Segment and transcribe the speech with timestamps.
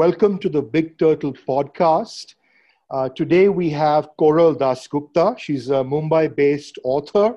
[0.00, 2.34] welcome to the Big Turtle podcast.
[2.90, 5.38] Uh, today we have Koral Dasgupta.
[5.38, 7.36] She's a Mumbai based author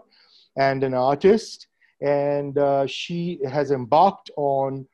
[0.55, 1.67] and an artist,
[1.99, 4.87] and uh, she has embarked on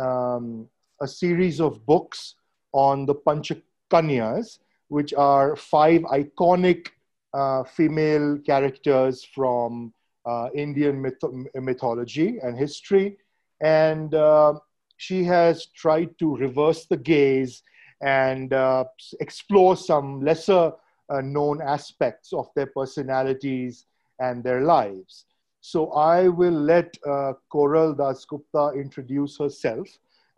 [0.00, 0.66] um,
[1.02, 2.36] a series of books
[2.72, 6.86] on the Panchakanyas, which are five iconic
[7.34, 9.92] uh, female characters from
[10.24, 13.18] uh, Indian myth- mythology and history.
[13.60, 14.54] And uh,
[14.96, 17.62] she has tried to reverse the gaze
[18.02, 18.84] and uh,
[19.20, 20.72] explore some lesser
[21.08, 23.86] uh, known aspects of their personalities
[24.20, 25.26] and their lives.
[25.60, 29.88] So I will let uh, Koral Dasgupta introduce herself,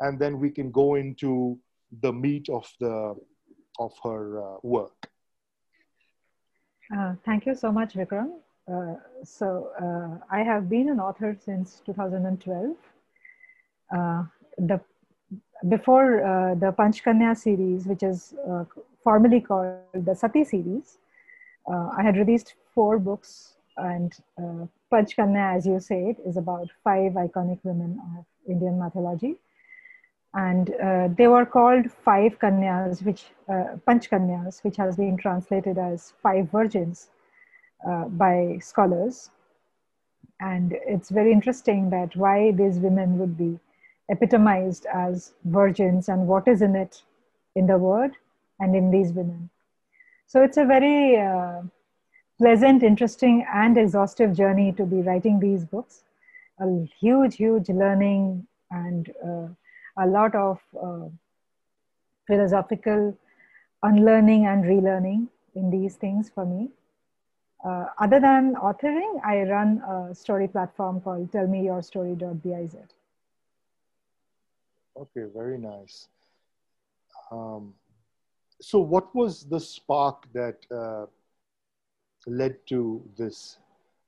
[0.01, 1.59] and then we can go into
[2.01, 3.15] the meat of the
[3.79, 5.09] of her uh, work.
[6.97, 8.39] Uh, thank you so much, Vikram.
[8.73, 8.95] Uh,
[9.25, 9.71] so
[10.31, 12.77] I have been an author since 2012.
[14.59, 14.81] The
[15.69, 18.65] before uh, the Panchkanya series, which is uh,
[19.03, 20.99] formally called the Sati series,
[21.71, 27.13] uh, I had released four books, and uh, Panchkanya, as you said, is about five
[27.13, 29.37] iconic women of Indian mythology.
[30.35, 36.13] And uh, they were called five Kanyas, which uh, Panchkanyas, which has been translated as
[36.23, 37.09] five virgins
[38.09, 39.31] by scholars.
[40.41, 43.61] And it's very interesting that why these women would be
[44.09, 47.03] epitomized as virgins and what is in it
[47.55, 48.13] in the word
[48.61, 49.51] and in these women.
[50.27, 51.63] So it's a very uh,
[52.39, 56.03] pleasant, interesting, and exhaustive journey to be writing these books.
[56.61, 59.49] A huge, huge learning and uh,
[59.97, 61.09] a lot of uh,
[62.27, 63.17] philosophical
[63.83, 66.69] unlearning and relearning in these things for me.
[67.65, 72.77] Uh, other than authoring, I run a story platform called tellmeyourstory.biz.
[74.99, 76.09] Okay, very nice.
[77.31, 77.75] Um,
[78.61, 81.07] so, what was the spark that uh,
[82.27, 83.59] led to this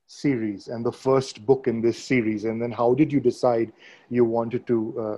[0.06, 2.44] series and the first book in this series?
[2.44, 3.72] And then, how did you decide
[4.08, 5.16] you wanted to uh,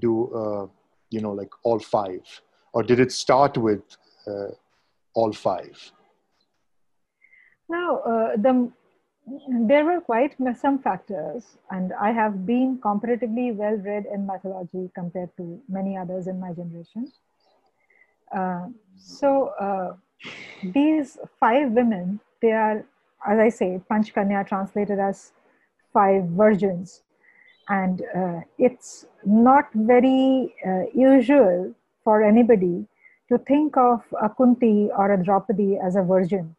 [0.00, 0.66] do, uh,
[1.10, 2.22] you know, like all five,
[2.72, 3.82] or did it start with
[4.26, 4.48] uh,
[5.14, 5.92] all five?
[7.68, 8.72] Now, uh, the
[9.26, 15.34] there were quite some factors, and I have been comparatively well read in mythology compared
[15.38, 17.10] to many others in my generation.
[18.34, 19.94] Uh, so uh,
[20.62, 22.84] these five women, they are,
[23.26, 25.32] as I say, Panchkanya translated as
[25.92, 27.02] five virgins,
[27.68, 32.86] and uh, it's not very uh, usual for anybody
[33.30, 36.54] to think of a Kunti or a Draupadi as a virgin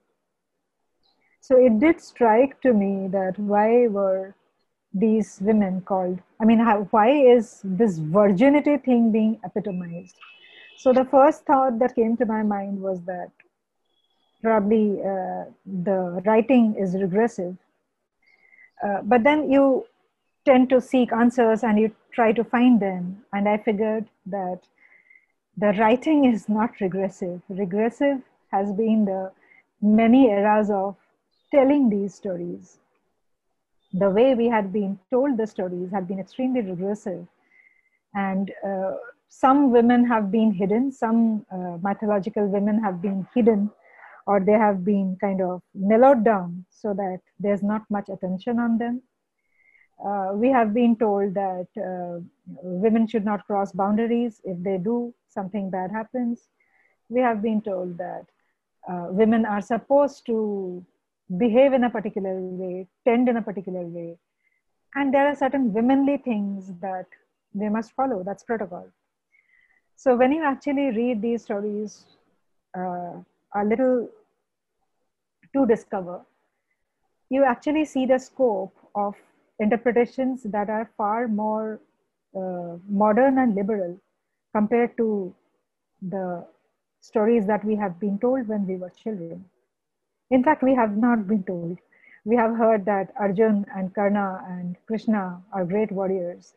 [1.47, 4.33] so it did strike to me that why were
[4.95, 10.15] these women called, I mean, how, why is this virginity thing being epitomized?
[10.77, 13.29] So the first thought that came to my mind was that
[14.41, 15.45] probably uh,
[15.83, 17.55] the writing is regressive.
[18.83, 19.85] Uh, but then you
[20.45, 23.23] tend to seek answers and you try to find them.
[23.33, 24.61] And I figured that
[25.57, 27.39] the writing is not regressive.
[27.49, 29.31] Regressive has been the
[29.79, 30.95] many eras of
[31.55, 32.79] telling these stories.
[33.93, 37.25] The way we had been told the stories had been extremely regressive.
[38.13, 38.95] And uh,
[39.29, 43.71] some women have been hidden, some uh, mythological women have been hidden,
[44.27, 48.77] or they have been kind of mellowed down so that there's not much attention on
[48.77, 49.01] them.
[50.05, 52.19] Uh, we have been told that uh,
[52.63, 54.41] women should not cross boundaries.
[54.43, 56.49] If they do, something bad happens.
[57.07, 58.25] We have been told that
[58.89, 60.85] uh, women are supposed to
[61.37, 64.17] behave in a particular way, tend in a particular way.
[64.95, 67.05] And there are certain womanly things that
[67.53, 68.23] they must follow.
[68.23, 68.87] That's protocol.
[69.95, 72.05] So when you actually read these stories
[72.77, 73.13] uh,
[73.55, 74.09] a little
[75.53, 76.21] to discover,
[77.29, 79.15] you actually see the scope of
[79.59, 81.79] interpretations that are far more
[82.35, 83.97] uh, modern and liberal
[84.53, 85.33] compared to
[86.01, 86.45] the
[87.01, 89.45] stories that we have been told when we were children.
[90.31, 91.77] In fact, we have not been told.
[92.23, 96.53] We have heard that Arjun and Karna and Krishna are great warriors.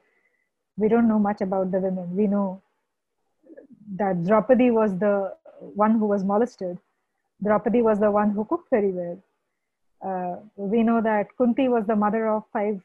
[0.79, 2.17] We don't know much about the women.
[2.17, 2.63] We know
[3.97, 6.79] that Draupadi was the one who was molested.
[7.43, 9.23] Draupadi was the one who cooked very well.
[10.01, 12.81] Uh, we know that Kunti was the mother of five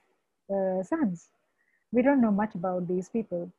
[0.53, 1.29] uh, sons.
[1.91, 3.51] We don't know much about these people.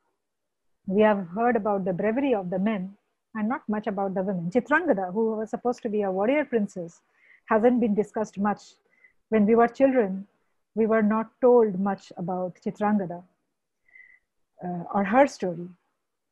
[0.87, 2.95] We have heard about the bravery of the men
[3.33, 4.51] and not much about the women.
[4.51, 7.01] Chitrangada, who was supposed to be a warrior princess,
[7.45, 8.61] hasn't been discussed much.
[9.29, 10.27] When we were children,
[10.75, 13.23] we were not told much about Chitrangada
[14.63, 15.67] uh, or her story.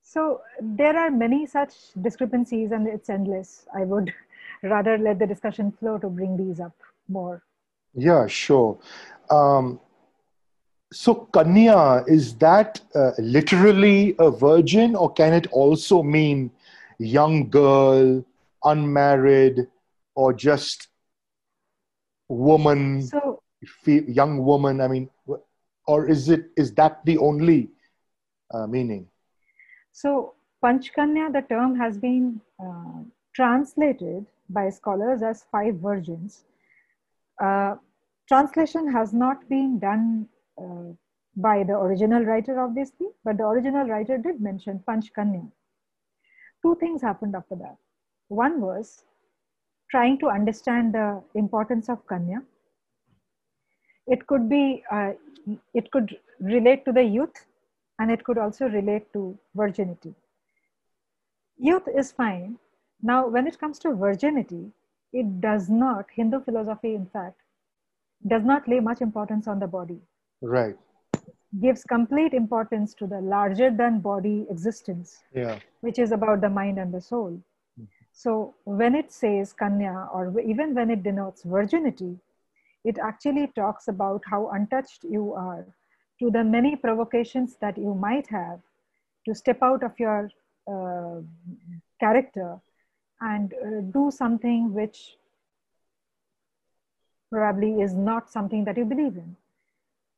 [0.04, 3.66] So there are many such discrepancies, and it's endless.
[3.74, 4.14] I would
[4.64, 6.76] rather let the discussion flow to bring these up
[7.08, 7.42] more.
[7.94, 8.80] Yeah, sure.
[9.30, 9.80] Um,
[10.92, 16.52] so Kanya, is that uh, literally a virgin, or can it also mean
[17.00, 18.24] young girl,
[18.64, 19.68] unmarried,
[20.16, 20.90] or just
[22.34, 23.40] woman, So
[23.86, 24.82] young woman?
[24.82, 25.10] I mean,
[25.88, 27.70] or is it is that the only
[28.54, 29.08] uh, meaning?
[29.92, 30.34] So,
[30.64, 33.04] Panchkanya, the term has been uh,
[33.34, 36.46] translated by scholars as five virgins.
[37.42, 37.76] Uh,
[38.28, 40.28] translation has not been done
[40.58, 40.94] uh,
[41.36, 45.52] by the original writer, obviously, but the original writer did mention Panchkanya.
[46.62, 47.78] Two things happened after that.
[48.30, 49.04] One was
[49.94, 52.42] trying to understand the importance of Kanya.
[54.08, 55.12] It could be, uh,
[55.74, 57.46] it could relate to the youth
[58.00, 60.14] and it could also relate to virginity.
[61.58, 62.58] Youth is fine.
[63.02, 64.72] Now, when it comes to virginity,
[65.22, 67.40] it does not, Hindu philosophy, in fact,
[68.28, 70.00] does not lay much importance on the body.
[70.42, 70.76] Right.
[71.62, 75.60] Gives complete importance to the larger than body existence, Yeah.
[75.82, 77.42] which is about the mind and the soul.
[78.14, 82.20] So, when it says Kanya, or even when it denotes virginity,
[82.84, 85.66] it actually talks about how untouched you are
[86.20, 88.60] to the many provocations that you might have
[89.26, 90.30] to step out of your
[90.68, 91.22] uh,
[92.00, 92.60] character
[93.22, 95.18] and uh, do something which
[97.32, 99.36] probably is not something that you believe in.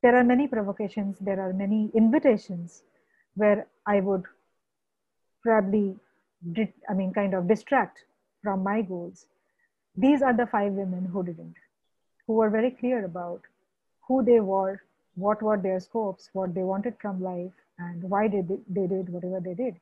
[0.04, 2.84] There are many provocations, there are many invitations
[3.36, 4.24] where I would
[5.42, 5.96] probably,
[6.90, 8.04] I mean, kind of distract
[8.44, 9.26] from my goals.
[9.98, 11.56] These are the five women who didn't,
[12.28, 13.42] who were very clear about
[14.08, 14.82] who they were,
[15.16, 19.10] what were their scopes, what they wanted from life, and why did they, they did
[19.10, 19.80] whatever they did.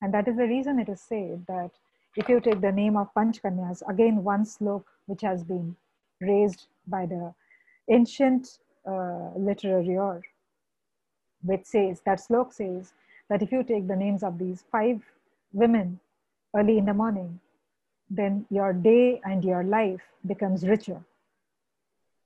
[0.00, 1.70] And that is the reason it is said that
[2.16, 5.76] if you take the name of Panchkanyas, again, one slok which has been
[6.20, 7.34] raised by the
[7.90, 9.98] ancient uh, literary
[11.42, 12.92] which says, that slok says
[13.28, 15.02] that if you take the names of these five
[15.52, 16.00] women
[16.56, 17.40] early in the morning,
[18.10, 21.00] then your day and your life becomes richer.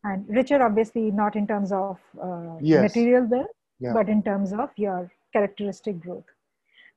[0.04, 2.82] And richer, obviously, not in terms of uh, Yes.
[2.82, 3.92] material wealth, Yeah.
[3.92, 6.24] but in terms of your characteristic growth.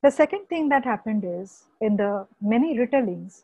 [0.02, 3.44] The second thing that happened is in the many retellings,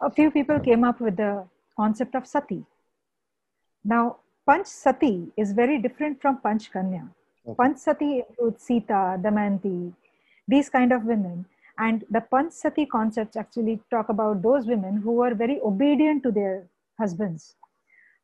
[0.00, 2.64] a few people came up with the concept of sati.
[3.84, 4.16] Now,
[4.46, 7.08] Panch Sati is very different from Panch Kanya.
[7.46, 7.56] Okay.
[7.56, 9.92] Panch Sati includes Sita, Damayanti,
[10.46, 11.46] these kind of women.
[11.78, 16.30] And the Panch Sati concepts actually talk about those women who were very obedient to
[16.30, 16.68] their
[16.98, 17.56] husbands,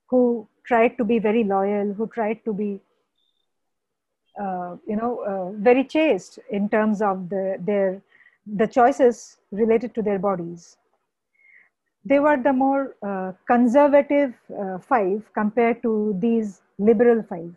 [0.09, 2.81] who tried to be very loyal, who tried to be
[4.41, 8.01] uh, you know, uh, very chaste in terms of the, their
[8.47, 10.77] the choices related to their bodies.
[12.05, 17.55] They were the more uh, conservative uh, five compared to these liberal five.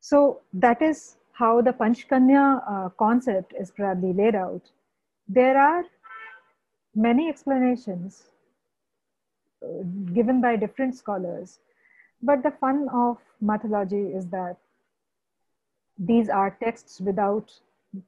[0.00, 4.62] So that is how the Panchkanya uh, concept is probably laid out.
[5.28, 5.84] There are
[6.94, 8.24] many explanations
[9.62, 11.60] uh, given by different scholars,
[12.22, 14.56] but the fun of mythology is that
[15.96, 17.52] these are texts without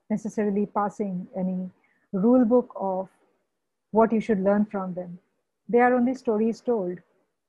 [0.08, 1.70] necessarily passing any
[2.12, 3.08] rule book of
[3.92, 5.18] what you should learn from them.
[5.68, 6.98] They are only stories told,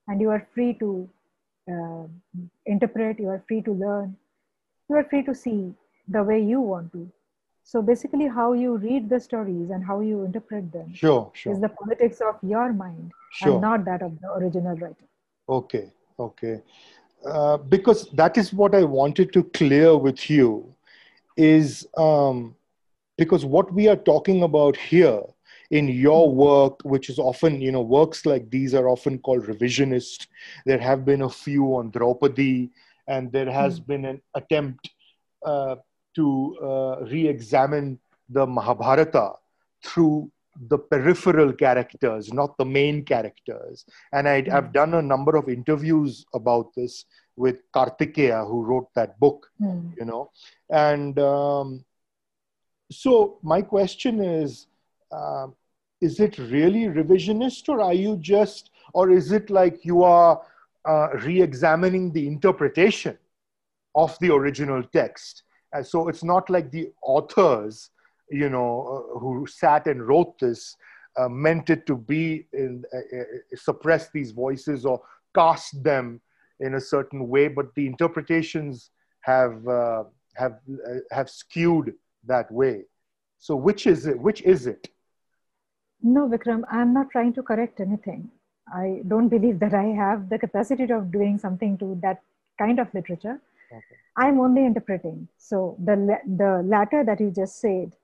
[0.08, 1.10] and you are free to
[1.72, 2.06] uh,
[2.68, 4.16] interpret, you are free to learn,
[4.92, 5.74] you are free to see
[6.08, 7.10] the way you want to.
[7.64, 11.70] So, basically, how you read the stories and how you interpret them Sure, is the
[11.70, 13.54] politics of your mind sure.
[13.54, 15.08] and not that of the original writer.
[15.48, 16.62] Okay, okay.
[17.26, 20.74] Uh, because that is what I wanted to clear with you
[21.38, 22.56] is um,
[23.18, 25.22] because what we are talking about here
[25.70, 30.28] in your work, which is often, you know, works like these are often called revisionist.
[30.66, 32.72] There have been a few on Draupadi,
[33.12, 34.84] and there has been an attempt
[35.52, 35.76] uh,
[36.18, 36.26] to
[36.70, 37.90] uh, re examine
[38.38, 39.28] the Mahabharata
[39.86, 40.32] through
[40.72, 43.86] the peripheral characters, not the main characters.
[44.16, 49.20] And I, I've done a number of interviews about this with Kartikeya, who wrote that
[49.20, 49.90] book, Hmm.
[50.00, 50.24] you know.
[50.70, 51.86] And um,
[53.04, 54.68] so my question is,
[55.12, 55.56] um,
[56.08, 60.42] is it really revisionist or are you just, or is it like you are
[60.86, 63.18] uh, re-examining the interpretation
[63.96, 65.44] of the original text?
[65.74, 67.90] And so it's not like the authors,
[68.30, 70.76] you know, uh, who sat and wrote this
[71.18, 73.24] uh, meant it to be in, uh, uh,
[73.56, 75.02] suppress these voices or
[75.36, 76.22] cast them
[76.60, 80.04] in a certain way, but the interpretations have uh,
[80.36, 81.94] have uh, have skewed
[82.26, 82.84] that way.
[83.40, 84.20] So which is it?
[84.20, 84.90] Which is it?
[86.02, 88.30] No, Vikram, I'm not trying to correct anything.
[88.74, 92.22] I don't believe that I have the capacity of doing something to that
[92.58, 93.40] kind of literature.
[93.72, 93.96] Okay.
[94.18, 95.28] I'm only interpreting.
[95.38, 97.96] So the the latter that you just said,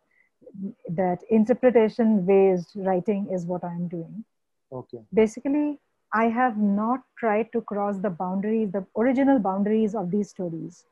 [0.89, 4.23] that interpretation based writing is what I'm doing.
[4.71, 4.99] Okay.
[5.13, 5.79] Basically,
[6.13, 10.85] I have not tried to cross the boundaries, the original boundaries of these stories.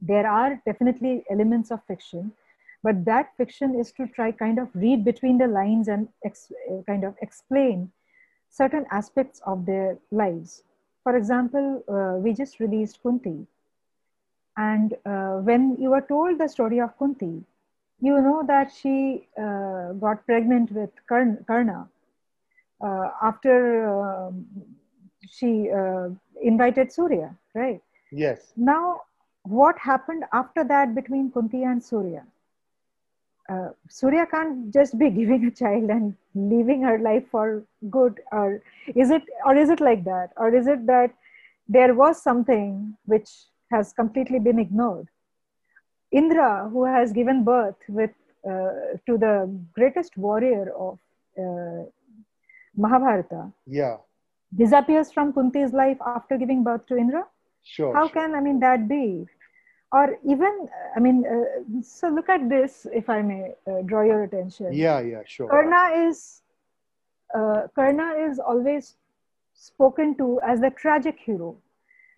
[0.00, 2.32] There are definitely elements of fiction,
[2.82, 6.82] but that fiction is to try kind of read between the lines and ex, eh,
[6.86, 7.90] kind of explain
[8.48, 10.62] certain aspects of their lives.
[11.02, 13.46] For example, uh, we just released Kunti.
[14.56, 17.44] And uh, when you are told the story of Kunti,
[18.00, 21.88] you know that she uh, got pregnant with Karna
[22.82, 24.46] uh, after um,
[25.28, 26.08] she uh,
[26.42, 27.80] invited Surya, right?
[28.10, 28.54] Yes.
[28.56, 29.02] Now,
[29.42, 32.24] what happened after that between Kunti and Surya?
[33.48, 38.62] Uh, Surya can't just be giving a child and leaving her life for good, or
[38.94, 41.10] is it, or is it like that, or is it that
[41.68, 43.30] there was something which
[43.70, 45.08] has completely been ignored?
[46.10, 48.10] Indra, who has given birth with
[48.44, 50.98] uh, to the greatest warrior of
[51.38, 51.84] uh,
[52.76, 53.96] Mahabharata, yeah,
[54.56, 57.24] disappears from Kunti's life after giving birth to Indra.
[57.62, 57.94] Sure.
[57.94, 58.14] How sure.
[58.22, 59.26] can I mean that be?
[59.90, 64.24] Or even I mean, uh, so look at this, if I may uh, draw your
[64.24, 64.72] attention.
[64.72, 65.48] Yeah, yeah, sure.
[65.48, 66.42] Karna is
[67.34, 68.96] uh, Karna is always
[69.54, 71.56] spoken to as the tragic hero.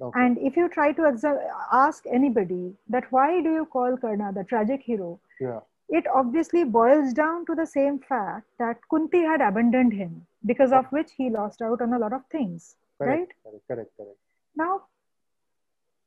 [0.00, 0.18] Okay.
[0.20, 1.38] And if you try to
[1.72, 5.60] ask anybody that why do you call Karna the tragic hero, yeah.
[5.88, 10.86] it obviously boils down to the same fact that Kunti had abandoned him because of
[10.86, 12.76] which he lost out on a lot of things.
[12.98, 13.28] Correct, right?
[13.44, 14.16] Correct, correct, correct.
[14.56, 14.82] Now,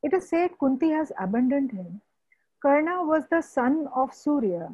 [0.04, 2.02] it is said Kunti has abandoned him.
[2.62, 4.72] Karna was the son of Surya,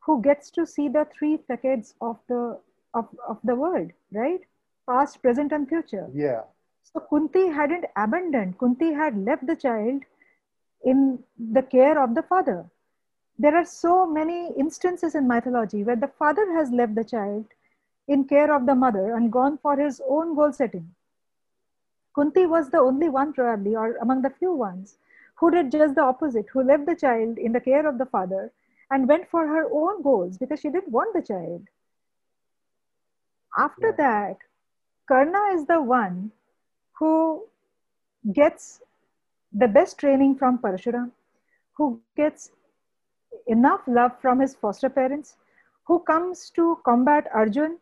[0.00, 2.58] who gets to see the three facades of the
[2.92, 4.40] of, of the world, right?
[4.88, 6.08] Past, present, and future.
[6.12, 6.42] Yeah.
[6.82, 8.58] So Kunti hadn't abandoned.
[8.58, 10.02] Kunti had left the child
[10.84, 12.66] in the care of the father.
[13.38, 17.46] There are so many instances in mythology where the father has left the child
[18.06, 20.94] in care of the mother and gone for his own goal setting.
[22.14, 24.98] Kunti was the only one, probably, or among the few ones,
[25.36, 28.52] who did just the opposite, who left the child in the care of the father
[28.90, 31.66] and went for her own goals because she didn't want the child.
[33.56, 33.96] After yeah.
[33.96, 34.38] that,
[35.06, 36.30] Karna is the one
[36.92, 37.46] who
[38.32, 38.80] gets
[39.52, 41.10] the best training from Parashuram,
[41.72, 42.50] who gets
[43.46, 45.36] enough love from his foster parents,
[45.84, 47.78] who comes to combat Arjun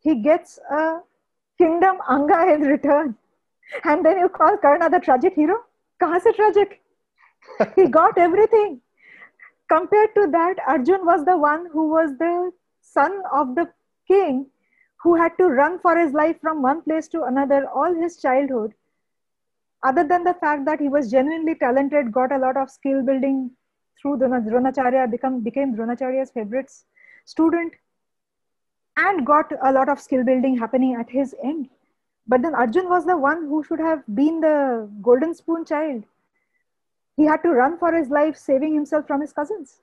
[0.00, 1.00] he gets a
[1.58, 3.16] kingdom Anga in return.
[3.84, 5.56] And then you call Karna the tragic hero?
[6.00, 6.80] Kahan se tragic?
[7.74, 8.80] he got everything.
[9.68, 13.68] Compared to that, Arjun was the one who was the son of the
[14.08, 14.46] king
[15.02, 18.74] who had to run for his life from one place to another all his childhood.
[19.82, 23.50] Other than the fact that he was genuinely talented, got a lot of skill building
[24.00, 26.70] through Dronacharya, become, became Dronacharya's favorite
[27.24, 27.72] student,
[28.96, 31.68] and got a lot of skill building happening at his end.
[32.30, 36.04] But then Arjun was the one who should have been the golden spoon child.
[37.16, 39.80] He had to run for his life, saving himself from his cousins.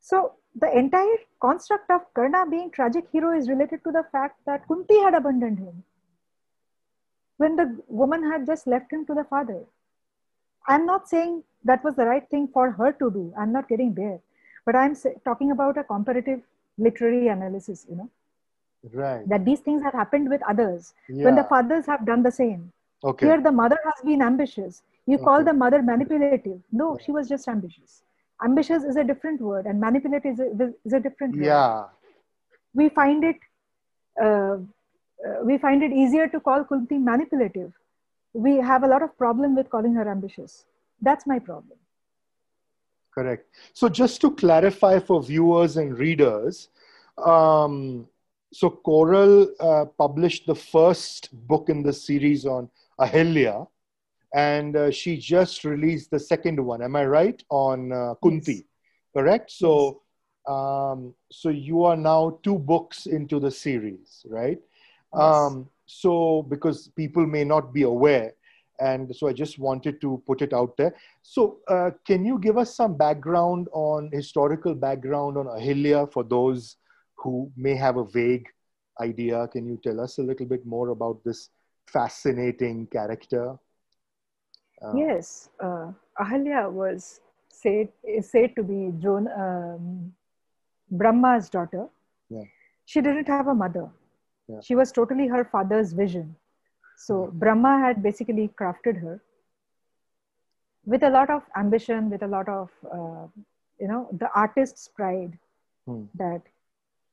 [0.00, 4.66] So the entire construct of Karna being tragic hero is related to the fact that
[4.66, 5.84] Kunti had abandoned him
[7.36, 9.60] when the woman had just left him to the father.
[10.66, 13.32] I'm not saying that was the right thing for her to do.
[13.38, 14.18] I'm not getting there.
[14.66, 16.42] But I'm talking about a comparative
[16.76, 18.10] literary analysis, you know.
[18.92, 19.28] Right.
[19.28, 21.24] That these things have happened with others yeah.
[21.24, 22.72] when the fathers have done the same.
[23.04, 23.26] Okay.
[23.26, 24.82] Here, the mother has been ambitious.
[25.06, 25.24] You okay.
[25.24, 26.60] call the mother manipulative.
[26.70, 28.02] No, she was just ambitious.
[28.44, 31.44] Ambitious is a different word, and manipulative is a, is a different word.
[31.44, 31.84] Yeah.
[32.74, 33.36] We find it.
[34.20, 34.58] Uh,
[35.26, 37.72] uh, we find it easier to call Kunti manipulative.
[38.32, 40.64] We have a lot of problem with calling her ambitious.
[41.00, 41.78] That's my problem.
[43.14, 43.46] Correct.
[43.74, 46.68] So, just to clarify for viewers and readers,
[47.18, 48.08] um,
[48.52, 52.68] so Koral uh, published the first book in the series on
[53.00, 53.66] Ahalya,
[54.34, 56.82] and uh, she just released the second one.
[56.82, 58.52] Am I right on uh, Kunti?
[58.52, 58.62] Yes.
[59.16, 59.50] Correct.
[59.50, 60.02] So,
[60.48, 64.58] um, so you are now two books into the series, right?
[65.14, 65.22] Yes.
[65.22, 68.32] Um, so, because people may not be aware,
[68.80, 70.94] and so I just wanted to put it out there.
[71.22, 76.76] So, uh, can you give us some background on historical background on Ahalya for those
[77.22, 78.48] who may have a vague
[79.00, 79.46] idea?
[79.48, 81.50] Can you tell us a little bit more about this
[81.86, 83.56] fascinating character?
[84.82, 90.12] Uh, yes, uh, Ahalya was said is said to be Drona, um,
[90.90, 91.88] Brahma's daughter.
[92.28, 92.44] Yeah.
[92.86, 93.88] She didn't have a mother.
[94.48, 94.60] Yeah.
[94.60, 96.34] She was totally her father's vision.
[96.96, 99.20] So Brahma had basically crafted her
[100.84, 103.26] with a lot of ambition, with a lot of, uh,
[103.78, 105.38] you know, the artist's pride
[105.86, 106.04] Hmm.
[106.14, 106.42] that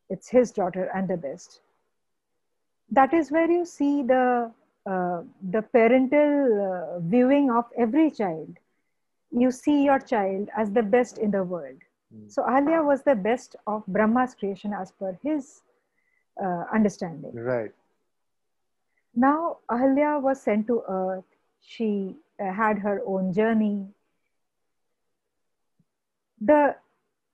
[0.09, 1.61] it's his daughter and the best.
[2.91, 4.51] That is where you see the
[4.85, 8.57] uh, the parental uh, viewing of every child.
[9.31, 11.77] You see your child as the best in the world.
[12.11, 12.27] Hmm.
[12.27, 15.61] So Ahalya was the best of Brahma's creation as per his
[16.43, 17.33] uh, understanding.
[17.33, 17.71] Right.
[19.15, 21.25] Now Ahalya was sent to earth.
[21.61, 23.85] She uh, had her own journey.
[26.41, 26.75] The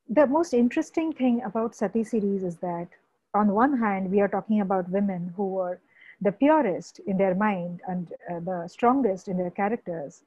[0.10, 2.88] the most interesting thing about Sati series is that
[3.34, 5.80] on one hand we are talking about women who were
[6.22, 10.24] the purest in their mind and uh, the strongest in their characters,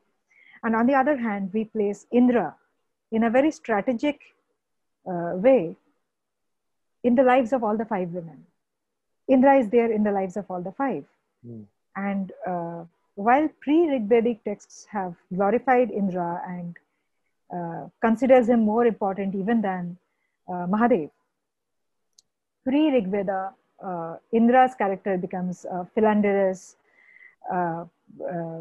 [0.62, 2.54] and on the other hand we place Indra
[3.10, 4.20] in a very strategic
[5.06, 5.76] uh, way
[7.04, 8.44] in the lives of all the five women.
[9.28, 11.04] Indra is there in the lives of all the five.
[11.46, 11.62] Hmm.
[11.96, 16.76] And uh, while pre-Rigvedic texts have glorified Indra and
[18.00, 19.96] considers him more important even than
[20.48, 21.10] uh, Mahadev,
[22.64, 23.52] pre-Rigveda,
[23.84, 26.76] uh, Indra's character becomes uh, philanderous,
[27.52, 27.84] uh,
[28.30, 28.60] uh,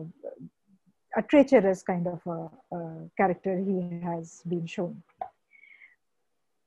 [1.15, 5.01] a treacherous kind of a, a character he has been shown.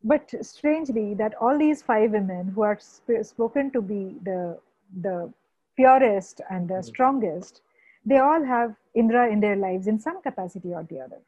[0.02, 4.58] But strangely, that all these five women who are sp- spoken to be the
[5.02, 5.32] the
[5.76, 7.60] purest and the strongest,
[8.04, 11.20] they all have Indra in their lives in some capacity or the other.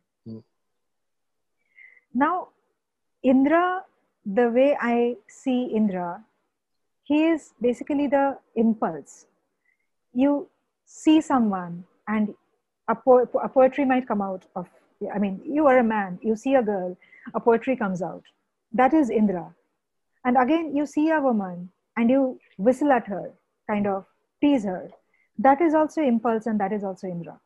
[2.14, 2.48] Now,
[3.22, 3.84] Indra,
[4.26, 6.24] the way I see Indra,
[7.04, 9.26] he is basically the impulse.
[10.14, 10.48] You
[10.84, 12.34] see someone, and
[12.88, 14.68] a, po- a poetry might come out of,
[15.14, 16.96] I mean, you are a man, you see a girl,
[17.34, 18.22] a poetry comes out.
[18.72, 19.54] That is Indra.
[20.24, 23.32] And again, you see a woman and you whistle at her,
[23.68, 24.06] kind of
[24.40, 24.90] tease her.
[25.38, 27.40] That is also impulse and that is also Indra.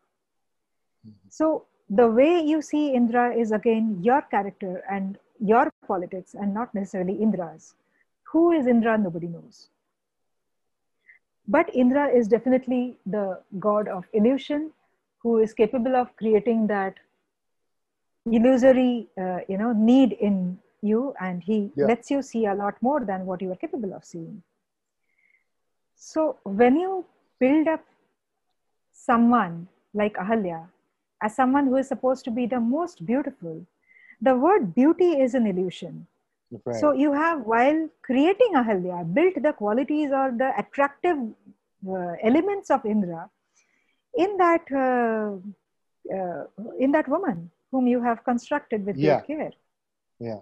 [1.07, 1.29] Mm-hmm.
[1.29, 6.75] So the way you see Indra is again your character and your politics and not
[6.75, 7.75] necessarily Indra's.
[8.33, 8.97] Who is Indra?
[8.99, 9.69] Nobody knows.
[11.47, 14.73] But Indra is definitely the god of illusion
[15.23, 16.95] who is capable of creating that
[18.27, 21.87] illusory uh, you know need in you and he Yeah.
[21.87, 24.43] lets you see a lot more than what you are capable of seeing
[25.95, 27.05] so when you
[27.39, 27.85] build up
[28.93, 30.61] someone like ahalya
[31.23, 33.65] as someone who is supposed to be the most beautiful
[34.21, 36.07] the word beauty is an illusion
[36.65, 36.77] Right.
[36.81, 41.17] so you have, while creating Ahalya, built the qualities or the attractive
[41.89, 43.29] uh, elements of Indra
[44.15, 45.37] in that uh,
[46.17, 46.45] uh,
[46.79, 49.17] in that woman whom you have constructed with Yeah.
[49.21, 49.53] great care.
[50.21, 50.41] yeah.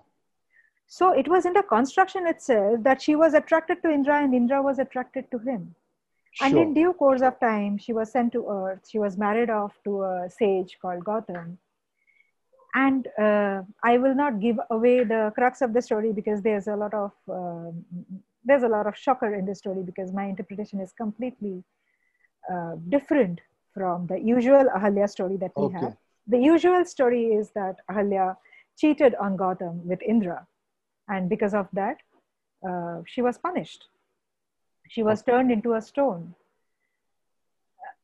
[0.87, 4.63] So it was in the construction itself that she was attracted to Indra and Indra
[4.63, 5.75] was attracted to him.
[6.41, 8.89] And in due course of time, she was sent to earth.
[8.89, 11.59] She was married off to a sage called Gautam.
[12.75, 16.75] And uh, I will not give away the crux of the story because there's a
[16.77, 17.85] lot of um,
[18.45, 21.63] there's a lot of shocker in the story because my interpretation is completely
[22.53, 23.41] uh, different
[23.73, 25.87] from the usual Ahalya story that we Okay.
[25.87, 25.97] have.
[26.27, 28.37] The usual story is that Ahalya
[28.77, 30.47] cheated on Gautam with Indra,
[31.09, 31.99] and because of that,
[32.69, 33.87] uh, she was punished.
[34.89, 36.35] She was turned into a stone.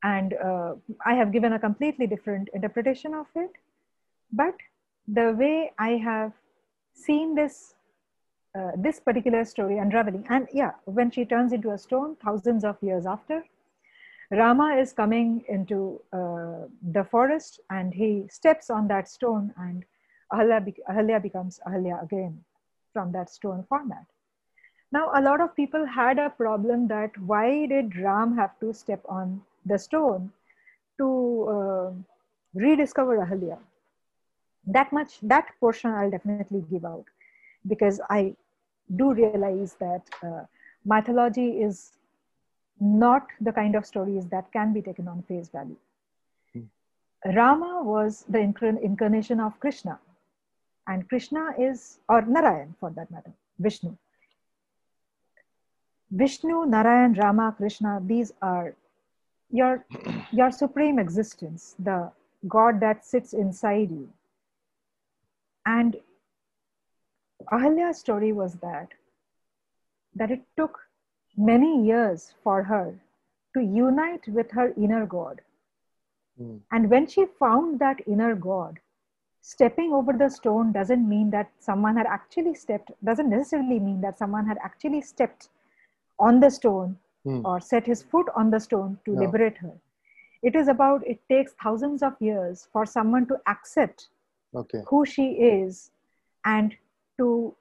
[0.02, 3.52] And uh, I have given a completely different interpretation of it.
[4.32, 4.54] But
[5.06, 6.32] the way I have
[6.94, 7.74] seen this,
[8.58, 12.76] uh, this particular story unraveling, and yeah, when she turns into a stone, thousands of
[12.82, 13.44] years after,
[14.30, 19.84] Rama is coming into uh, the forest and he steps on that stone, and
[20.32, 22.44] Ahalya, bec- Ahalya becomes Ahalya again
[22.92, 24.06] from that stone format.
[24.92, 29.00] Now, a lot of people had a problem that why did Ram have to step
[29.08, 30.32] on the stone
[30.98, 31.90] to uh,
[32.54, 33.58] rediscover Ahalya?
[34.66, 37.04] That much, that portion I'll definitely give out
[37.66, 38.34] because I
[38.96, 40.44] do realize that uh,
[40.84, 41.92] mythology is
[42.80, 45.76] not the kind of stories that can be taken on face value.
[47.24, 49.98] Rama was the incarn- incarnation of Krishna,
[50.86, 53.94] and Krishna is, or Narayan for that matter, Vishnu.
[56.10, 58.74] Vishnu, Narayan, Rama, Krishna, these are
[59.50, 59.84] your,
[60.32, 62.10] your supreme existence, the
[62.48, 64.08] God that sits inside you.
[65.66, 65.96] And
[67.52, 68.88] Ahalya's story was that,
[70.14, 70.80] that it took
[71.36, 72.94] many years for her
[73.54, 75.40] to unite with her inner God.
[76.40, 76.60] Mm.
[76.72, 78.78] And when she found that inner God,
[79.40, 84.18] stepping over the stone doesn't mean that someone had actually stepped doesn't necessarily mean that
[84.18, 85.48] someone had actually stepped
[86.20, 87.40] on the stone Hmm.
[87.44, 89.20] or set his foot on the stone to No.
[89.24, 89.72] liberate her
[90.42, 94.08] it is about it takes thousands of years for someone to accept
[94.54, 94.82] Okay.
[94.88, 95.90] who she is
[96.44, 96.76] and
[97.18, 97.54] to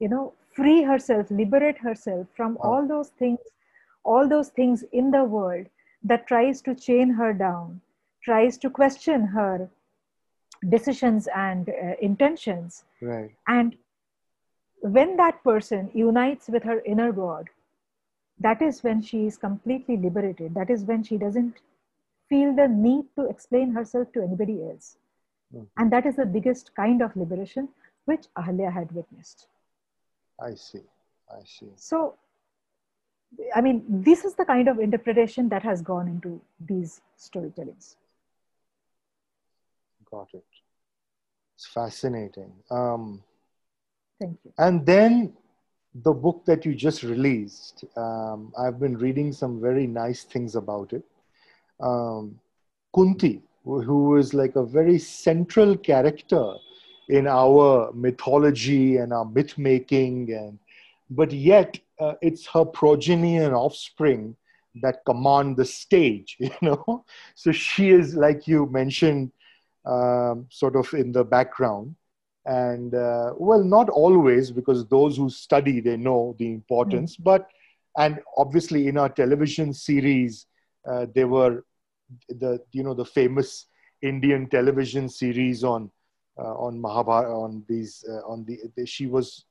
[0.00, 2.70] you know free herself liberate herself from Wow.
[2.70, 3.40] all those things
[4.04, 5.66] all those things in the world
[6.02, 7.80] that tries to chain her down
[8.22, 9.70] tries to question her
[10.68, 13.30] decisions and uh, intentions Right.
[13.46, 13.76] and
[14.80, 17.48] when that person unites with her inner god
[18.40, 21.56] that is when she is completely liberated that is when she doesn't
[22.28, 24.88] feel the need to explain herself to anybody else
[25.54, 25.66] Mhm.
[25.76, 27.68] and that is the biggest kind of liberation
[28.12, 29.46] which ahalya had witnessed
[30.40, 30.84] I see.
[31.36, 31.70] I see.
[31.76, 32.00] so
[33.58, 36.40] i mean this is the kind of interpretation that has gone into
[36.72, 37.96] these storytellings
[40.10, 40.44] Got it.
[41.54, 42.50] It's fascinating.
[42.70, 43.22] Um,
[44.18, 45.34] thank you and then
[45.94, 50.92] the book that you just released, um, I've been reading some very nice things about
[50.92, 51.02] it.
[51.80, 52.38] Um,
[52.94, 56.54] Kunti, who is like a very central character
[57.08, 60.58] in our mythology and our myth making, and
[61.10, 64.36] but yet uh, it's her progeny and offspring
[64.82, 66.36] that command the stage.
[66.40, 69.32] You know, so she is like you mentioned,
[69.86, 71.94] um, sort of in the background
[72.48, 77.16] and uh, well not always because those who study they know the importance.
[77.16, 77.48] But
[77.96, 80.46] and obviously in our television series
[80.88, 81.64] uh, there were
[82.28, 83.66] the you know the famous
[84.00, 85.90] indian television series on
[86.38, 89.44] uh, on mahabharata on these uh, on the, the she was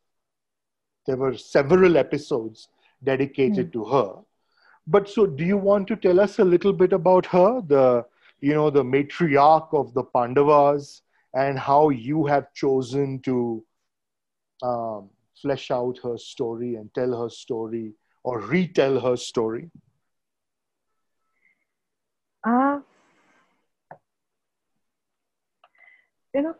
[1.05, 2.69] there were several episodes
[3.03, 4.15] dedicated to her.
[4.87, 7.61] But so do you want to tell us a little bit about her?
[7.61, 8.05] The
[8.39, 11.01] you know the matriarch of the pandavas
[11.33, 13.63] and how you have chosen to
[14.63, 15.09] um,
[15.41, 19.69] flesh out her story and tell her story or retell her story?
[22.43, 22.79] Uh,
[26.33, 26.55] you know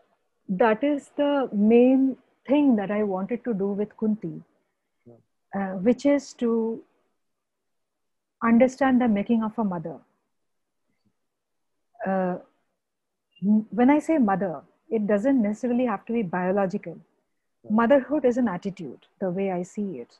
[0.48, 4.42] that is the main thing that i wanted to do with kunti
[5.54, 6.82] uh, which is to
[8.42, 9.96] understand the making of a mother.
[12.06, 12.36] Uh,
[13.42, 16.96] when i say mother it doesn't necessarily have to be biological.
[17.70, 20.16] Motherhood is an attitude the way i see it.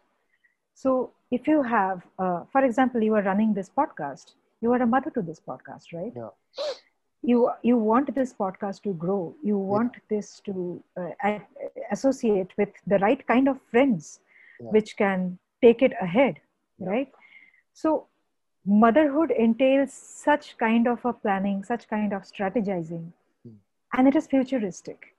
[0.75, 4.87] So if you have uh, for example you are running this podcast you are a
[4.87, 6.13] mother to this podcast right?
[6.17, 6.29] Yeah.
[7.23, 9.35] you you want this podcast to grow.
[9.43, 11.39] You want this to uh,
[11.91, 14.21] associate with the right kind of friends
[14.61, 14.71] Yeah.
[14.77, 16.41] which can take it ahead
[16.79, 16.89] Yeah.
[16.91, 17.13] right?
[17.73, 18.08] So
[18.69, 23.13] motherhood entails such kind of a planning such kind of strategizing.
[23.45, 23.55] Hmm.
[23.97, 25.15] and it is futuristic.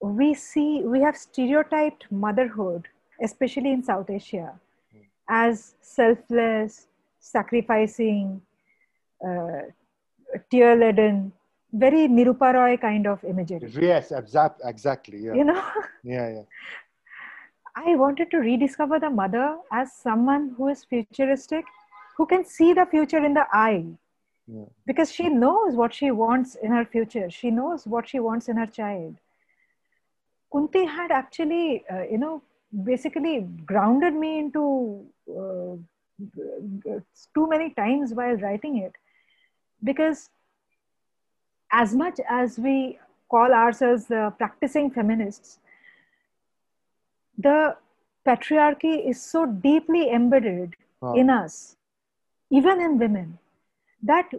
[0.00, 2.88] We see we have stereotyped motherhood
[3.22, 4.52] especially in south asia
[5.28, 6.86] as selfless
[7.18, 8.42] sacrificing
[9.26, 9.62] uh,
[10.50, 11.32] tear laden
[11.72, 13.72] very nirupa roy kind of imagery.
[13.80, 15.34] Yes exact, exactly yeah.
[15.34, 15.62] You know?
[16.02, 16.42] Yeah yeah.
[17.76, 21.64] I wanted to rediscover the mother as someone who is futuristic,
[22.16, 23.84] who can see the future in the eye.
[24.46, 24.64] Yeah.
[24.86, 28.56] Because she knows what she wants in her future, she knows what she wants in
[28.56, 29.16] her child.
[30.52, 32.42] Kunti had actually, uh, you know,
[32.84, 35.76] basically grounded me into uh,
[37.34, 38.92] too many times while writing it.
[39.82, 40.30] Because
[41.72, 42.98] as much as we
[43.28, 45.58] call ourselves the practicing feminists,
[47.36, 47.76] the
[48.26, 51.12] patriarchy is so deeply embedded Huh.
[51.12, 51.75] in us,
[52.50, 53.38] even in women,
[54.02, 54.30] that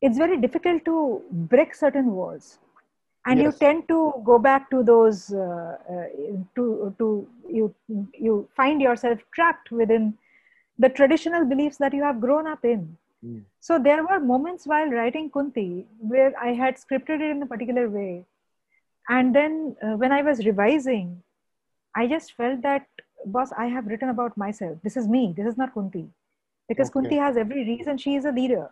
[0.00, 2.58] it's very difficult to break certain walls.
[3.26, 6.06] And you tend to go back to those, uh, uh,
[6.54, 7.74] to, to you,
[8.14, 10.16] you find yourself trapped within
[10.78, 12.96] the traditional beliefs that you have grown up in.
[13.24, 13.42] Mm.
[13.60, 17.90] So there were moments while writing Kunti where I had scripted it in a particular
[17.90, 18.24] way.
[19.10, 21.22] And then uh, when I was revising,
[21.94, 22.86] I just felt that,
[23.26, 24.78] boss, I have written about myself.
[24.82, 25.34] This is me.
[25.36, 26.08] This is not Kunti.
[26.70, 27.00] Because Okay.
[27.00, 27.98] Kunti has every reason.
[27.98, 28.70] She is a leader.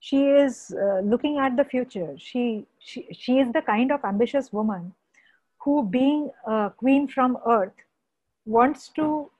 [0.00, 2.14] She is uh, looking at the future.
[2.16, 4.94] She, she, she is the kind of ambitious woman
[5.58, 7.74] who, being a queen from earth,
[8.46, 9.30] wants to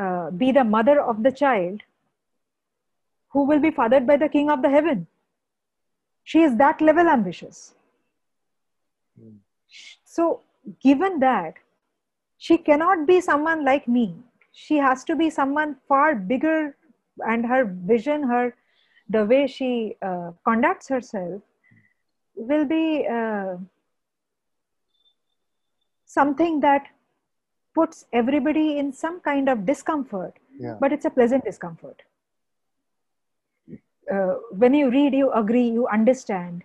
[0.00, 1.82] uh, be the mother of the child
[3.30, 5.06] who will be fathered by the king of the heaven.
[6.22, 7.74] She is that level ambitious.
[9.20, 9.38] Mm.
[10.04, 10.42] So,
[10.80, 11.54] given that,
[12.38, 14.14] she cannot be someone like me.
[14.52, 16.76] She has to be someone far bigger,
[17.26, 18.54] and her vision, her
[19.08, 21.42] the way she uh, conducts herself
[22.34, 23.56] will be uh,
[26.06, 26.86] something that
[27.74, 30.76] puts everybody in some kind of discomfort, yeah.
[30.80, 32.02] but it's a pleasant discomfort.
[34.12, 36.62] Uh, when you read, you agree, you understand,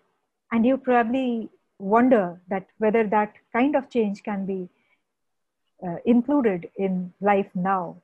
[0.52, 4.68] and you probably wonder that whether that kind of change can be
[5.86, 7.96] uh, included in life now.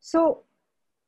[0.00, 0.43] So,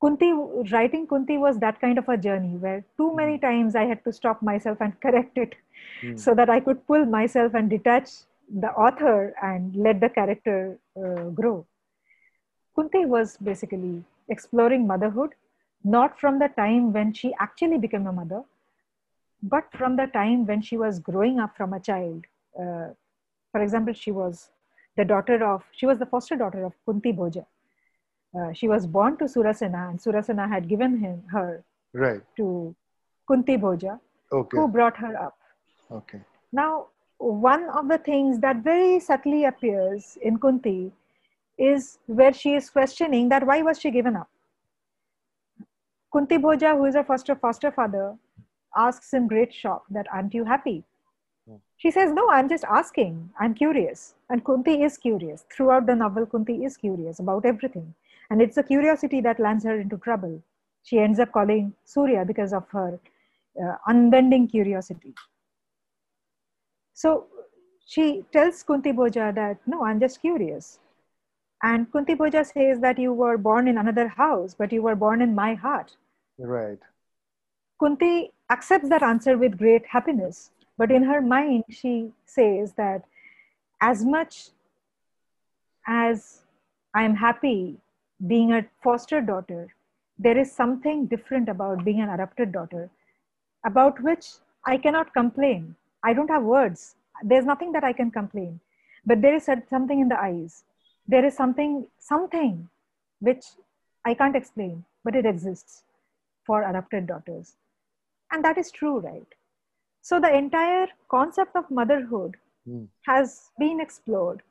[0.01, 0.31] Kunti,
[0.73, 3.47] writing Kunti was that kind of a journey where too many hmm.
[3.47, 5.55] times I had to stop myself and correct it
[6.03, 6.19] mm.
[6.19, 8.11] so that I could pull myself and detach
[8.49, 11.67] the author and let the character uh, grow.
[12.75, 15.31] Kunti was basically exploring motherhood,
[15.83, 18.43] not from the time when she actually became a mother,
[19.43, 22.25] but from the time when she was growing up from a child.
[22.59, 22.89] Uh,
[23.51, 24.51] for example, she was
[24.97, 27.47] the daughter of, she was the foster daughter of Kunti Bhoja.
[28.35, 32.21] Uh, she was born to Surasena, and Surasena had given him her right.
[32.37, 32.75] to
[33.29, 33.99] Kunti Bhoja,
[34.33, 34.57] okay.
[34.57, 35.39] who brought her up.
[35.91, 36.21] Okay.
[36.53, 40.93] Now, one of the things that very subtly appears in Kunti
[41.59, 44.29] is where she is questioning that why was she given up?
[46.13, 48.17] Kunti Bhoja, who is her foster, foster father,
[48.77, 50.85] asks in great shock that, aren't you happy?
[51.49, 51.57] Hmm.
[51.79, 53.31] She says, no, I'm just asking.
[53.41, 54.15] I'm curious.
[54.29, 55.47] And Kunti is curious.
[55.51, 57.95] Throughout the novel, Kunti is curious about everything.
[58.31, 60.43] And it's a curiosity that lands her into trouble.
[60.83, 62.99] She ends up calling Surya because of her
[63.63, 65.15] uh, unbending curiosity.
[66.95, 67.27] So
[67.87, 70.79] she tells Kunti Bhoja that, no, I'm just curious.
[71.63, 75.23] And Kunti Bhoja says that you were born in another house, but you were born
[75.23, 75.97] in my heart.
[76.39, 76.79] Right.
[77.81, 80.51] Kunti accepts that answer with great happiness.
[80.79, 83.03] But in her mind, she says that
[83.81, 84.51] as much
[85.87, 86.43] as
[86.95, 87.79] I'm happy
[88.27, 89.75] being a foster daughter,
[90.19, 92.89] there is something different about being an adopted daughter
[93.65, 94.27] about which
[94.65, 95.75] I cannot complain
[96.07, 96.95] I don't have words.
[97.23, 98.61] There's nothing that I can complain.
[99.05, 100.63] But there is something in the eyes.
[101.09, 102.69] There is something, something
[103.21, 103.45] which
[104.05, 105.83] I can't explain, but it exists
[106.45, 107.55] for adopted daughters.
[108.31, 109.27] And that is true, right?
[110.01, 112.37] So the entire concept of motherhood
[112.69, 112.87] mm.
[113.07, 114.43] has been explored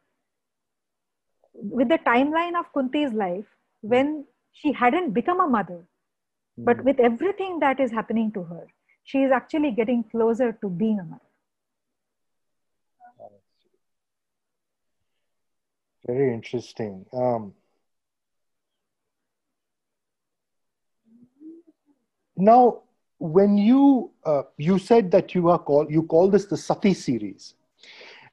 [1.56, 3.46] with the timeline of Kunti's life
[3.82, 5.86] when she hadn't become a mother,
[6.60, 6.65] mm.
[6.65, 6.84] but hmm.
[6.84, 8.68] with everything that is happening to her,
[9.04, 11.22] she is actually getting closer to being a mother.
[16.06, 17.06] Very interesting.
[17.13, 17.54] Um,
[22.38, 22.84] now,
[23.18, 27.56] when you uh, you said that you are called you call this the Sati series,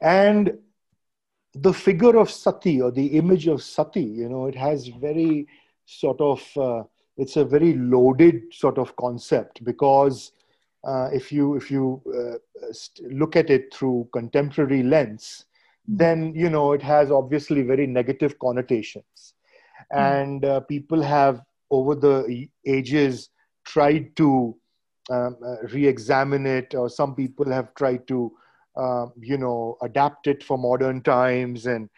[0.02, 0.58] and
[1.54, 5.46] the figure of Sati or the image of Sati, you know, it has very
[5.86, 6.82] sort of uh,
[7.16, 10.32] it's a very loaded sort of concept because
[10.84, 12.72] uh, if you if you uh,
[13.10, 15.44] look at it through contemporary lens,
[15.86, 19.34] then you know it has obviously very negative connotations
[19.92, 20.22] mm.
[20.22, 23.30] and uh, people have over the ages
[23.64, 24.56] tried to
[25.10, 28.32] um, uh, re-examine it or some people have tried to
[28.76, 31.66] uh, you know adapt it for modern times.
[31.66, 31.88] And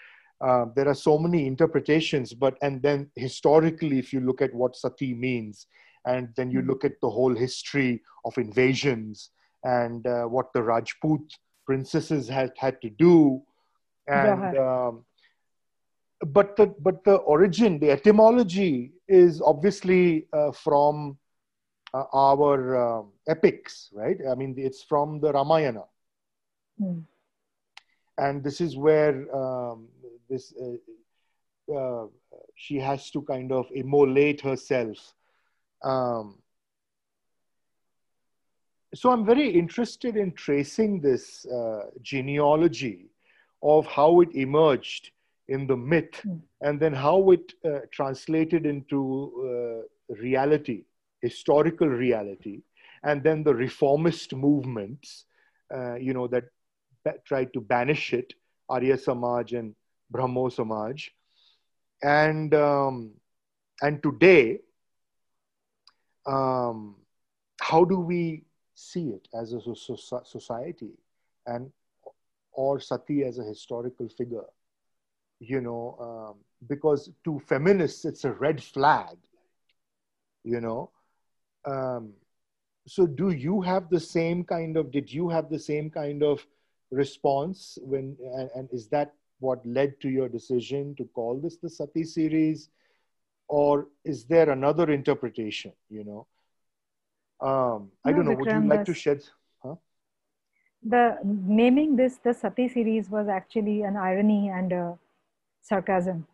[0.41, 4.77] uh, there are so many interpretations but and then historically if you look at what
[4.77, 5.67] sati means
[6.07, 6.69] and then you hmm.
[6.69, 9.31] look at the whole history of invasions
[9.65, 11.21] and uh, what the rajput
[11.67, 13.43] princesses had had to do.
[14.07, 15.05] And um,
[16.27, 21.19] but the but the origin the etymology is obviously uh, from
[21.95, 24.19] uh, our uh, epics right?
[24.31, 25.85] I mean it's from the ramayana
[26.81, 27.03] mm.
[28.19, 29.89] and this is where um,
[30.29, 32.07] this uh, uh,
[32.55, 35.15] she has to kind of immolate herself
[35.83, 36.39] um,
[38.95, 43.11] so i'm very interested in tracing this uh, genealogy
[43.63, 45.11] of how it emerged
[45.49, 46.41] in the myth mm.
[46.61, 50.85] and then how it uh, translated into uh, reality,
[51.21, 52.63] historical reality,
[53.03, 55.27] and then the reformist movements,
[55.75, 56.51] uh, you know, that, that,
[57.25, 58.35] tried to banish it,
[58.69, 59.75] Arya Samaj and
[60.11, 61.11] Brahmo Samaj.
[62.03, 63.13] And, um,
[63.83, 64.61] and today,
[66.27, 66.97] um,
[67.61, 69.61] how do we see it as a
[70.25, 70.91] society?
[71.47, 71.71] And
[72.55, 74.47] or Sati as a historical figure,
[75.41, 76.39] you know, um,
[76.69, 79.17] because to feminists it's a red flag,
[80.45, 80.91] you know.
[81.65, 82.13] Um,
[82.87, 84.91] so, do you have the same kind of?
[84.91, 86.47] Did you have the same kind of
[86.95, 88.17] response when?
[88.39, 92.69] And, and is that what led to your decision to call this the Sati series,
[93.49, 95.73] or is there another interpretation?
[95.91, 96.27] You know,
[97.41, 98.33] um, I don't know.
[98.33, 99.23] Would you like to shed?
[100.85, 104.99] the naming this the Sati series was actually an irony and a
[105.63, 106.27] sarcasm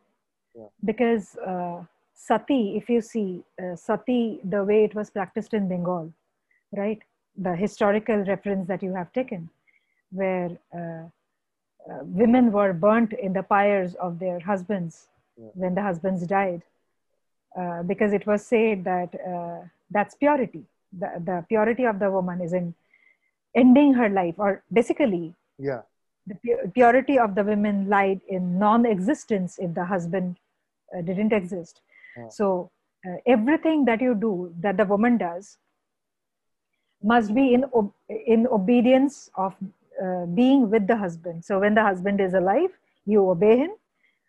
[0.55, 0.71] Yeah.
[0.85, 6.13] because uh, Sati, if you see uh, Sati, the way it was practiced in Bengal,
[6.73, 6.99] right?
[7.37, 9.49] The historical reference that you have taken,
[10.11, 11.05] where uh,
[11.91, 15.51] uh, women were burnt in the pyres of their husbands Yeah.
[15.55, 16.63] when the husbands died,
[17.57, 20.65] uh, because it was said that uh, that's purity.
[20.99, 22.75] The, the purity of the woman is in
[23.55, 25.83] ending her life, or basically Yeah.
[26.27, 30.37] the pu- purity of the women lied in non-existence if the husband
[30.95, 31.81] uh, didn't exist
[32.17, 32.29] Yeah.
[32.29, 32.71] so
[33.07, 35.57] uh, everything that you do that the woman does
[37.03, 37.65] must be in
[38.35, 39.55] in obedience of
[40.05, 42.71] uh, being with the husband so when the husband is alive
[43.07, 43.71] you obey him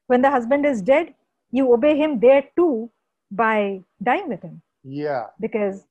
[0.07, 1.13] when the husband is dead
[1.51, 2.89] you obey him there too
[3.31, 5.25] by dying with him Yeah.
[5.39, 5.85] because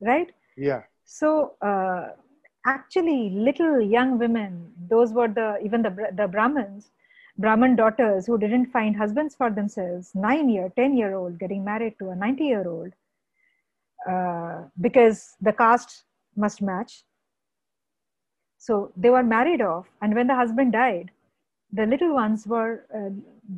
[0.00, 0.82] right Yeah.
[1.04, 2.08] so uh,
[2.66, 6.90] actually, little young women, those were the even the the Brahmins,
[7.38, 11.94] Brahmin daughters who didn't find husbands for themselves, nine year, ten year old getting married
[12.00, 12.92] to a ninety year old,
[14.10, 16.04] uh, because the caste
[16.36, 17.04] must match.
[18.66, 21.12] So they were married off, and when the husband died,
[21.72, 23.10] the little ones were uh,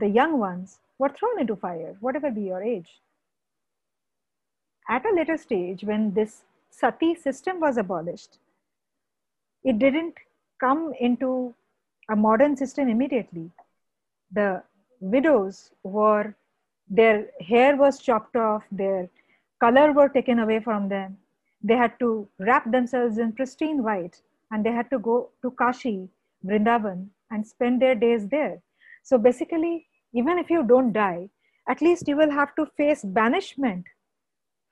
[0.03, 2.91] the young ones were thrown into fire, whatever be your age.
[4.97, 8.39] At a later stage when this sati system was abolished
[9.65, 10.15] it didn't
[10.61, 11.55] come into
[12.11, 13.51] a modern system immediately.
[14.33, 14.63] The
[15.01, 16.35] widows were
[16.91, 19.09] their hair was chopped off their
[19.61, 21.17] color were taken away from them.
[21.63, 26.09] They had to wrap themselves in pristine white and they had to go to kashi
[26.45, 28.61] vrindavan and spend their days there.
[29.03, 31.29] So basically even if you don't die
[31.69, 33.85] at least you will have to face banishment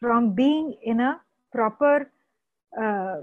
[0.00, 1.20] from being in a
[1.52, 2.10] proper
[2.80, 3.16] uh,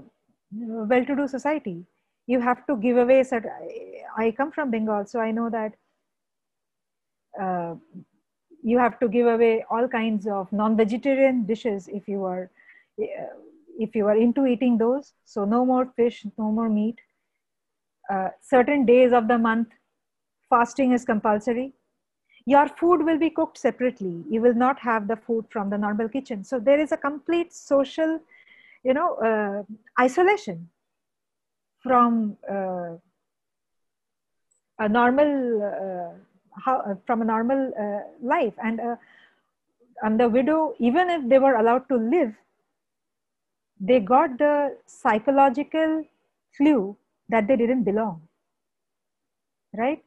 [0.52, 1.84] well-to-do society.
[2.26, 3.50] You have to give away certain
[4.16, 5.72] i come from bengal so i know that
[7.40, 7.74] uh,
[8.62, 12.50] you have to give away all kinds of non-vegetarian dishes if you are
[13.02, 13.34] uh,
[13.78, 16.98] if you are into eating those so no more fish no more meat.
[18.10, 19.68] Uh, certain days of the month
[20.50, 21.72] fasting is compulsory.
[22.46, 24.24] Your food will be cooked separately.
[24.28, 26.44] You will not have the food from the normal kitchen.
[26.44, 28.20] So there is a complete social
[28.82, 29.62] you know uh,
[30.00, 30.68] isolation
[31.82, 32.96] from uh,
[34.78, 36.12] a normal uh,
[36.64, 38.54] how, uh, from a normal uh, life.
[38.62, 38.80] And
[40.02, 42.34] and the widow even if they were allowed to live
[43.80, 46.04] they got the psychological
[46.56, 46.96] clue
[47.28, 48.20] that they didn't belong
[49.76, 50.02] right?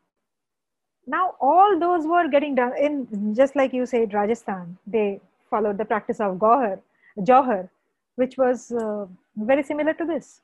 [1.05, 5.85] Now all those were getting done in just like you said rajasthan they followed the
[5.85, 6.79] practice of gohar
[7.19, 7.69] johar
[8.15, 10.41] which was uh, very similar to this.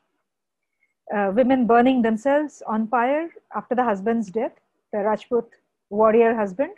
[1.14, 4.54] Uh, women burning themselves on fire after the husband's death
[4.94, 5.50] the rajput
[5.90, 6.72] warrior husband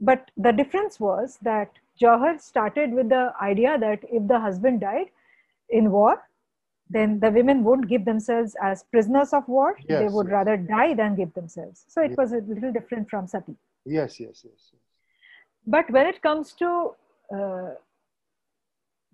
[0.00, 5.10] but the difference was that johar started with the idea that if the husband died
[5.70, 6.22] in war
[6.88, 9.76] then the women won't give themselves as prisoners of war.
[9.88, 10.32] they would yes.
[10.32, 11.84] rather die than give themselves.
[11.88, 12.16] So it Yes.
[12.16, 13.56] was a little different from sati.
[13.84, 14.20] Yes.
[14.20, 14.44] Yes.
[14.44, 14.70] Yes.
[14.72, 14.82] yes.
[15.66, 16.94] But when it comes to
[17.36, 17.70] uh,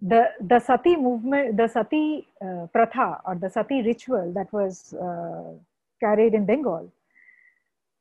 [0.02, 5.52] the the sati movement, the sati uh, pratha or the sati ritual that was uh,
[6.00, 6.92] carried in Bengal,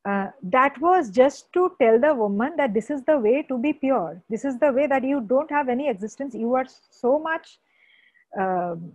[0.06, 3.72] uh, that was just to tell the woman that this is the way to be
[3.74, 4.22] pure.
[4.30, 6.34] This is the way that you don't have any existence.
[6.34, 7.60] You are so much
[8.40, 8.92] um,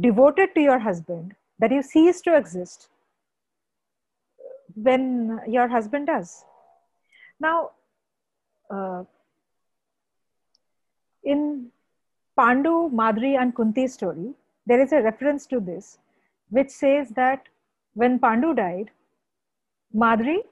[0.00, 2.88] devoted to your husband that you cease to exist
[4.74, 6.44] when your husband does.
[7.40, 7.70] Now,
[8.70, 9.04] uh,
[11.24, 11.70] in
[12.38, 14.34] Pandu, Madri, and Kunti's story,
[14.66, 15.98] there is a reference to this,
[16.50, 17.42] which says that
[17.94, 18.90] when Pandu died,
[19.92, 20.42] Madri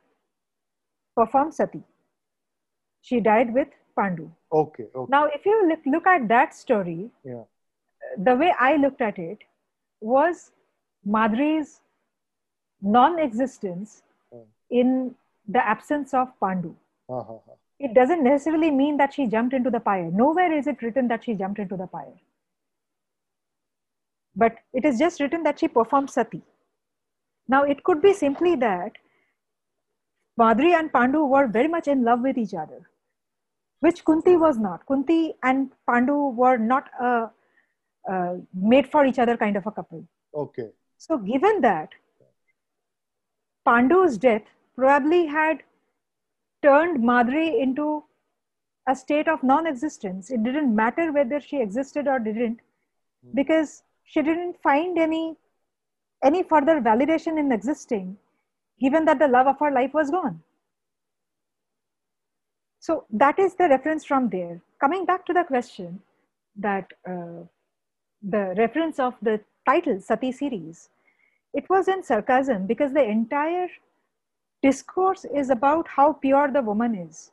[1.15, 1.83] performed sati.
[3.03, 3.69] She died with
[3.99, 4.31] Pandu.
[4.53, 4.87] Okay.
[4.95, 5.11] Okay.
[5.11, 7.45] Now, if you look, look at that story, Yeah.
[8.19, 9.39] the way I looked at it
[10.01, 10.53] was
[11.05, 11.81] Madri's
[12.83, 14.03] non existence
[14.71, 15.15] in
[15.49, 16.75] the absence of Pandu.
[17.09, 17.39] Ha, ha.
[17.79, 20.11] It doesn't necessarily mean that she jumped into the pyre.
[20.11, 22.19] Nowhere is it written that she jumped into the pyre.
[24.35, 26.43] But it is just written that she performed sati.
[27.49, 28.93] Now, it could be simply that
[30.37, 32.89] Madri and Pandu were very much in love with each other,
[33.81, 34.85] which Kunti was not.
[34.87, 37.31] Kunti and Pandu were not a,
[38.09, 40.05] uh, made for each other kind of a couple.
[40.35, 40.71] Okay.
[40.99, 41.91] So, given that
[43.65, 44.43] Pandu's death
[44.77, 45.63] probably had
[46.63, 48.05] turned Madri into
[48.87, 52.61] a state of non existence, it didn't matter whether she existed or didn't,
[53.35, 55.37] because she didn't find any
[56.23, 58.17] any further validation in existing,
[58.81, 60.43] given that the love of her life was gone.
[62.81, 64.61] So that is the reference from there.
[64.81, 66.01] Coming back to the question
[66.57, 67.43] that uh,
[68.23, 70.89] the reference of the title Sati series,
[71.53, 73.69] it was in sarcasm because the entire
[74.63, 77.31] discourse is about how pure the woman is.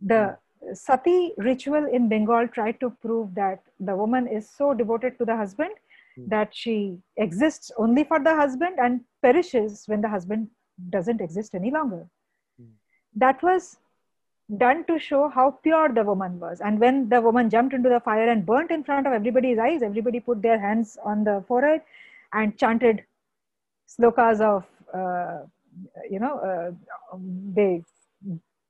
[0.00, 0.38] The
[0.72, 5.36] Sati ritual in Bengal tried to prove that the woman is so devoted to the
[5.36, 5.70] husband
[6.18, 6.28] mm.
[6.28, 10.48] that she exists only for the husband and perishes when the husband
[10.90, 12.02] doesn't exist any longer.
[12.60, 12.72] Mm.
[13.24, 13.76] That was
[14.64, 16.60] done to show how pure the woman was.
[16.60, 19.82] And when the woman jumped into the fire and burnt in front of everybody's eyes,
[19.82, 21.82] everybody put their hands on the forehead
[22.32, 23.02] and chanted
[23.88, 24.64] slokas of,
[24.94, 25.38] uh,
[26.10, 27.16] you know, uh,
[27.54, 27.82] they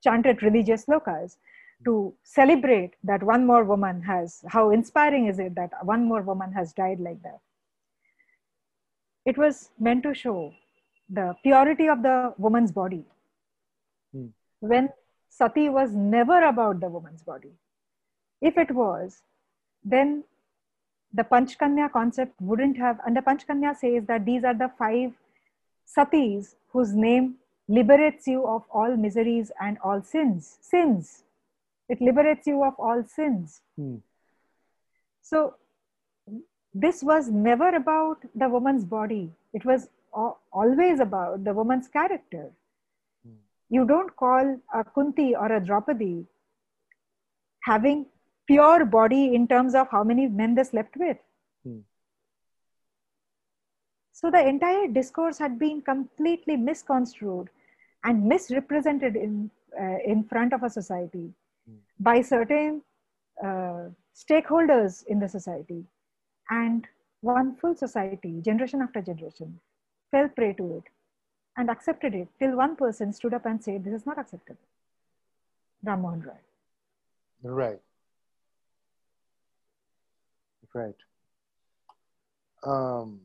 [0.03, 1.37] chanted religious slokas
[1.85, 6.53] to celebrate that one more woman has, how inspiring is it that one more woman
[6.53, 7.41] has died like that.
[9.27, 10.55] It was meant to show
[11.11, 13.05] the purity of the woman's body.
[14.13, 14.27] Hmm.
[14.61, 14.89] When
[15.29, 17.53] sati was never about the woman's body.
[18.41, 19.23] If it was,
[19.85, 20.25] then
[21.13, 25.13] the Panchkanya concept wouldn't have, and the Panchkanya says that these are the five
[25.85, 27.37] satis whose name
[27.69, 30.59] liberates you of all miseries and all sins.
[30.61, 31.23] Sins.
[31.89, 33.61] It liberates you of all sins.
[33.77, 33.97] Hmm.
[35.23, 35.55] So,
[36.85, 39.89] this was never about the woman's body, it was
[40.53, 42.51] always about the woman's character
[43.69, 46.25] you don't call a Kunti or a Draupadi
[47.63, 48.07] having
[48.47, 51.17] pure body in terms of how many men they slept with.
[51.65, 51.81] Hmm.
[54.13, 57.49] So the entire discourse had been completely misconstrued
[58.05, 61.33] and misrepresented in, uh, in front of a society
[61.69, 61.77] hmm.
[61.99, 62.83] by certain
[63.43, 65.85] uh, stakeholders in the society.
[66.51, 66.87] And
[67.21, 69.61] one full society, generation after generation,
[70.11, 70.85] fell prey to it
[71.57, 74.61] and accepted it till one person stood up and said, This is not acceptable.
[75.83, 76.33] Ram Mohan Roy.
[77.43, 77.81] Right.
[80.75, 80.95] Right.
[82.63, 83.21] Um,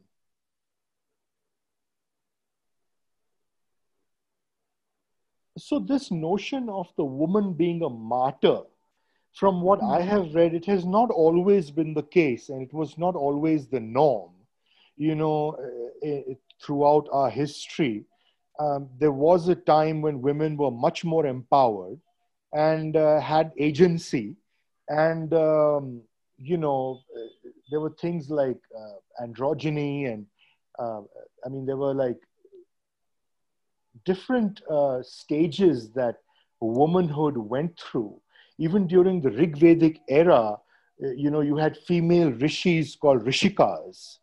[5.58, 8.62] so, this notion of the woman being a martyr,
[9.34, 9.92] from what mm-hmm.
[9.94, 13.68] I have read, it has not always been the case and it was not always
[13.68, 14.32] the norm.
[14.98, 15.58] You know,
[16.06, 18.06] uh, throughout our history,
[18.60, 22.00] um, there was a time when women were much more empowered
[22.54, 24.36] and uh, had agency
[24.90, 26.02] and um,
[26.38, 27.02] you know
[27.70, 30.26] there were things like uh, androgyny and
[30.80, 31.02] uh,
[31.46, 32.20] i mean there were like
[34.06, 36.18] different uh, stages that
[36.60, 38.20] womanhood went through
[38.68, 44.20] even during the rigvedic era uh, you know you had female rishis called rishikas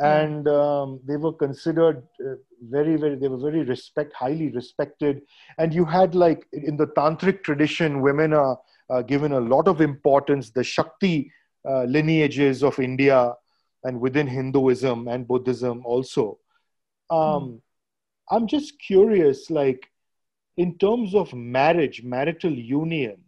[0.00, 5.22] and um, they were considered uh, very very they were very respect highly respected.
[5.58, 8.58] And you had like in the tantric tradition women are
[8.90, 11.30] uh, given a lot of importance the shakti
[11.68, 13.32] uh, lineages of india
[13.84, 16.38] and within hinduism and buddhism also.
[17.10, 17.60] Um, mm.
[18.30, 19.90] i'm just curious like
[20.56, 23.23] in terms of marriage marital union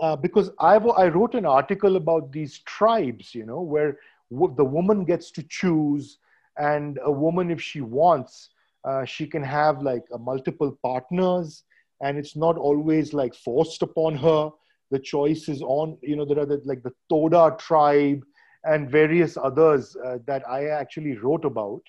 [0.00, 3.98] uh, because I've, i wrote an article about these tribes you know where
[4.30, 6.18] the woman gets to choose
[6.58, 8.50] and a woman if she wants
[8.84, 11.64] uh, she can have like multiple partners
[12.02, 14.50] and it's not always like forced upon her.
[14.90, 18.22] The choice is on you know there are the, like the toda tribe
[18.64, 21.82] and various others uh, that i actually wrote about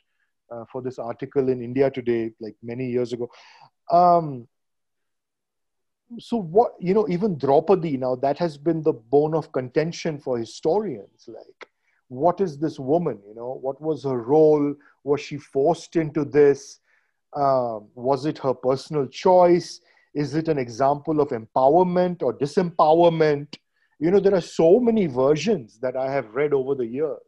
[0.52, 3.30] uh, for this article in india today like many years ago.
[3.92, 4.48] Um,
[6.20, 10.38] so what you know even draupadi now that has been the bone of contention for
[10.38, 11.68] historians like
[12.08, 13.58] what is this woman you know?
[13.62, 14.76] What was her role?
[15.04, 16.80] Was she forced into this?
[17.36, 19.82] Um, was it her personal choice?
[20.14, 23.56] Is it an example of empowerment or disempowerment?
[24.00, 27.20] You know there are so many versions that i have read over the years.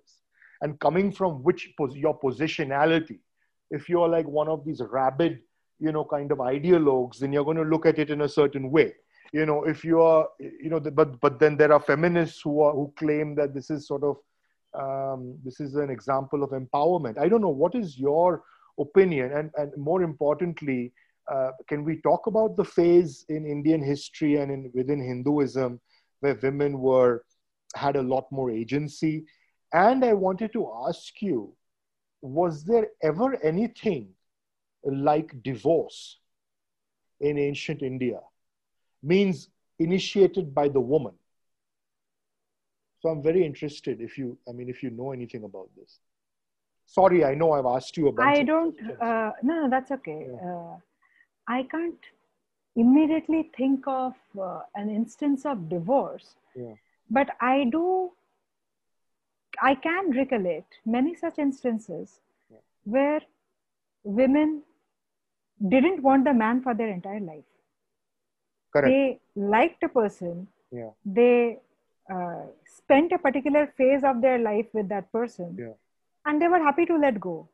[0.61, 3.19] And coming from which pos- your positionality
[3.69, 5.39] if you're like one of these rabid
[5.79, 8.71] you know kind of ideologues then you're going to look at it in a certain
[8.71, 8.93] way
[9.33, 12.73] you know if you are you know but but then there are feminists who are
[12.73, 14.17] who claim that this is sort of
[14.73, 17.17] um, this is an example of empowerment.
[17.17, 18.43] I don't know what is your
[18.79, 20.93] opinion, and and more importantly,
[21.31, 25.79] uh, can we talk about the phase in Indian history and in within Hinduism
[26.19, 27.23] where women were
[27.75, 29.25] had a lot more agency?
[29.73, 31.53] And I wanted to ask you,
[32.21, 34.09] was there ever anything
[34.83, 36.19] like divorce
[37.19, 38.19] in ancient India?
[39.03, 39.49] Means
[39.79, 41.13] initiated by the woman
[42.99, 45.99] so I'm very interested if you, I mean, if you know anything about this.
[46.85, 48.25] Sorry, I know I've asked you about.
[48.25, 48.75] I don't.
[49.01, 50.27] Uh, no, no, that's okay.
[50.29, 50.49] Yeah.
[50.49, 50.77] Uh,
[51.47, 51.99] I can't
[52.75, 56.73] immediately think of uh, an instance of divorce, yeah.
[57.09, 58.11] but I do.
[59.61, 62.19] I can recollect many such instances
[62.49, 62.57] yeah.
[62.85, 63.21] where
[64.07, 64.61] women
[65.75, 67.43] didn't want the man for their entire life.
[68.73, 68.87] Correct.
[68.87, 70.47] They liked a person.
[70.71, 70.91] Yeah.
[71.05, 71.59] They
[72.13, 75.55] uh, spent a particular phase of their life with that person.
[75.59, 75.73] Yeah.
[76.25, 77.49] And they were happy to let go.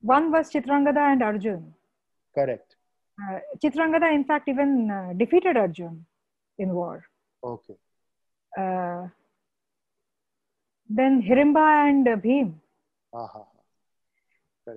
[0.00, 1.74] One was Chitrangada and Arjun.
[2.34, 2.76] Correct.
[3.22, 6.04] Uh, Chitrangada, in fact, even uh, defeated Arjun
[6.58, 7.04] in war.
[7.42, 7.76] Okay.
[8.58, 9.08] Uh,
[10.88, 12.54] then Hirimba and Bhim.
[13.12, 13.44] Uh-huh.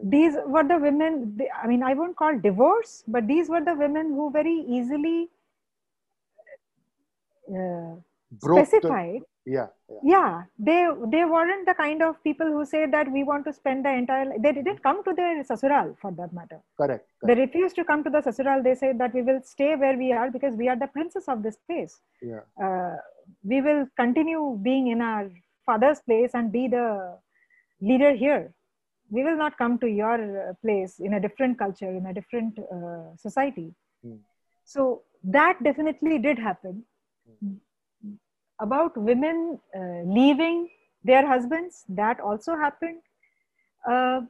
[0.03, 3.73] These were the women, they, I mean, I won't call divorce, but these were the
[3.73, 5.29] women who very easily
[7.49, 7.95] uh,
[8.41, 9.21] specified.
[9.21, 10.43] The, yeah, yeah, yeah.
[10.59, 13.93] they they weren't the kind of people who say that we want to spend the
[13.93, 14.33] entire.
[14.37, 16.59] They didn't come to their sasural for that matter.
[16.75, 17.23] Correct, correct.
[17.23, 18.61] They refused to come to the sasural.
[18.61, 21.43] They said that we will stay where we are because we are the princes of
[21.43, 22.01] this place.
[22.21, 22.41] Yeah.
[22.61, 22.97] Uh,
[23.41, 25.31] we will continue being in our
[25.65, 27.17] father's place and be the
[27.79, 28.53] leader here
[29.09, 32.59] we will not come to your uh, place in a different culture in a different
[32.59, 33.73] uh, society
[34.05, 34.17] mm.
[34.65, 36.83] so that definitely did happen
[37.43, 37.57] mm.
[38.59, 40.69] about women uh, leaving
[41.03, 43.01] their husbands that also happened
[43.89, 44.21] uh,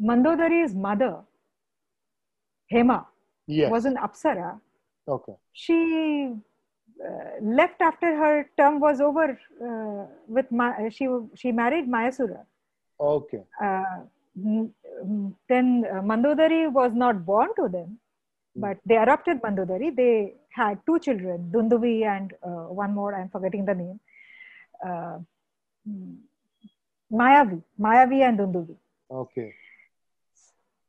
[0.00, 1.14] mandodari's mother
[2.72, 3.04] hema
[3.46, 3.70] yes.
[3.70, 4.50] was an apsara
[5.08, 5.78] okay she
[7.06, 12.42] uh, left after her term was over uh, with Ma- she she married mayasura
[12.98, 13.42] Okay.
[13.62, 14.02] Uh,
[15.48, 17.98] then uh, Mandodari was not born to them,
[18.56, 18.60] mm.
[18.60, 19.94] but they adopted Mandodari.
[19.94, 24.00] They had two children, Dunduvi and uh, one more, I'm forgetting the name.
[24.84, 25.18] Uh,
[27.12, 28.76] Mayavi, Mayavi and Dunduvi.
[29.10, 29.54] Okay.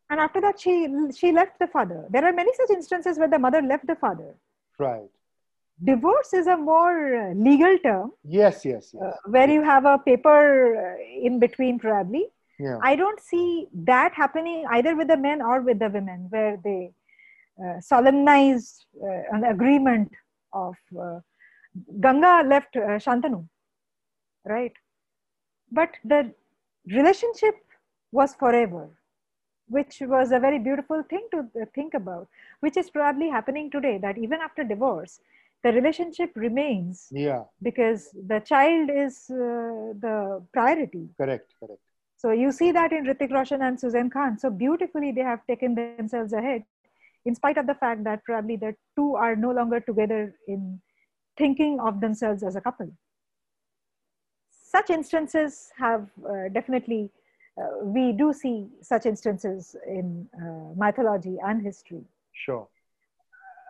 [0.10, 2.06] And after that, she she left the father.
[2.10, 4.36] There are many such instances where the mother left the father.
[4.80, 5.10] Right
[5.84, 9.02] divorce is a more legal term yes yes, yes.
[9.02, 12.26] Uh, where you have a paper in between probably
[12.60, 12.78] yeah.
[12.82, 16.92] i don't see that happening either with the men or with the women where they
[17.64, 20.12] uh, solemnize uh, an agreement
[20.54, 21.20] of uh,
[22.00, 23.48] ganga left uh, shantanu
[24.46, 24.74] right
[25.72, 26.32] but the
[26.98, 27.56] relationship
[28.12, 28.90] was forever
[29.70, 31.40] which was a very beautiful thing to
[31.76, 32.28] think about
[32.62, 35.20] which is probably happening today that even after divorce
[35.64, 37.44] the relationship remains yeah.
[37.62, 41.10] because the child is uh, the priority.
[41.18, 41.82] Correct correct.
[42.18, 44.40] So you see that in Hrithik Roshan and Sussanne Khan.
[44.40, 46.64] So beautifully they have taken themselves ahead
[47.26, 50.82] in spite of the fact that probably the two are no longer together in
[51.38, 52.92] thinking of themselves as a couple.
[54.50, 57.12] Such instances have uh, definitely
[57.60, 62.04] uh, we do see such instances in uh, mythology and history.
[62.34, 62.68] Sure.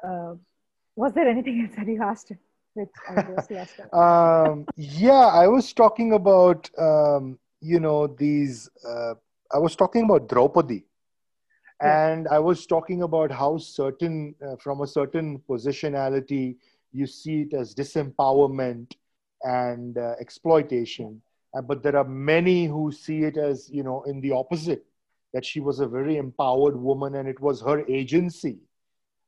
[0.06, 0.36] Uh,
[0.98, 2.32] was there anything else that you asked?
[2.74, 2.89] Which
[3.93, 8.70] um, yeah, I was talking about um, you know these.
[8.88, 9.14] Uh,
[9.52, 10.84] I was talking about Draupadi,
[11.82, 12.12] yeah.
[12.12, 16.58] and I was talking about how certain uh, from a certain positionality
[16.91, 18.93] you see it as disempowerment
[19.43, 21.22] and uh, exploitation,
[21.56, 24.86] uh, but there are many who see it as you know in the opposite
[25.34, 28.58] that she was a very empowered woman and it was her agency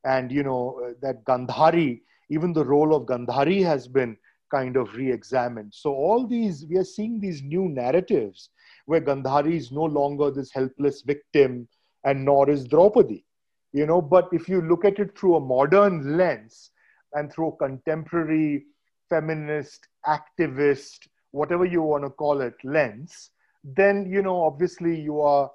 [0.05, 4.15] and you know uh, that gandhari even the role of gandhari has been
[4.51, 5.71] kind of re-examined.
[5.73, 8.49] So all these we are seeing these new narratives
[8.85, 11.67] where gandhari is no longer this helpless victim
[12.03, 13.25] and nor is draupadi
[13.73, 14.01] you know.
[14.01, 16.71] But if you look at it through a modern lens
[17.13, 18.65] and through a contemporary
[19.09, 23.31] feminist activist whatever you want to call it lens
[23.63, 25.49] then you know obviously you are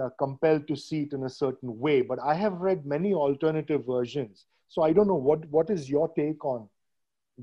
[0.00, 2.02] uh, compelled to see it in a certain way.
[2.02, 4.44] But I have read many alternative versions.
[4.68, 6.68] So I don't know what what is your take on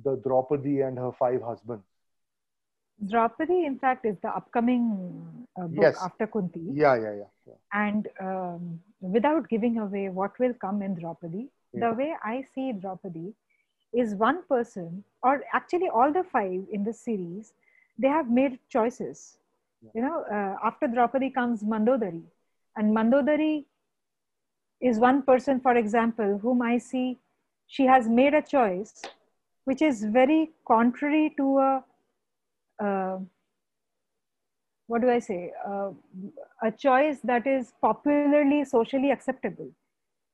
[0.04, 1.86] the Draupadi and her five husbands.
[3.10, 5.98] Draupadi, in fact, is the upcoming uh, book yes.
[6.02, 6.62] after Kunti.
[6.72, 7.32] Yeah, yeah, yeah.
[7.48, 7.54] yeah.
[7.74, 11.90] And um, without giving away what will come in Draupadi, yeah.
[11.90, 13.34] the way I see Draupadi
[13.94, 17.54] is one person, or actually all the five in the series,
[17.98, 19.38] they have made choices.
[19.82, 19.90] Yeah.
[19.96, 22.24] You know, uh, after Draupadi comes Mandodari,
[22.76, 23.66] and Mandodari
[24.82, 27.20] is one person, for example, whom I see,
[27.68, 29.02] she has made a choice
[29.66, 31.84] which is very contrary to a,
[32.80, 33.20] uh,
[34.88, 35.92] what do I say, uh,
[36.62, 39.72] a choice that is popularly socially acceptable.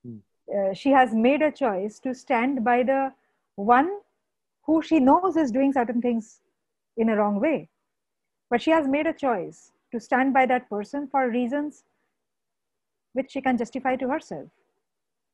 [0.07, 0.21] Mm.
[0.53, 3.13] Uh, she has made a choice to stand by the
[3.55, 3.99] one
[4.65, 6.41] who she knows is doing certain things
[6.97, 7.69] in a wrong way.
[8.49, 11.83] but she has made a choice to stand by that person for reasons
[13.13, 14.47] which she can justify to herself.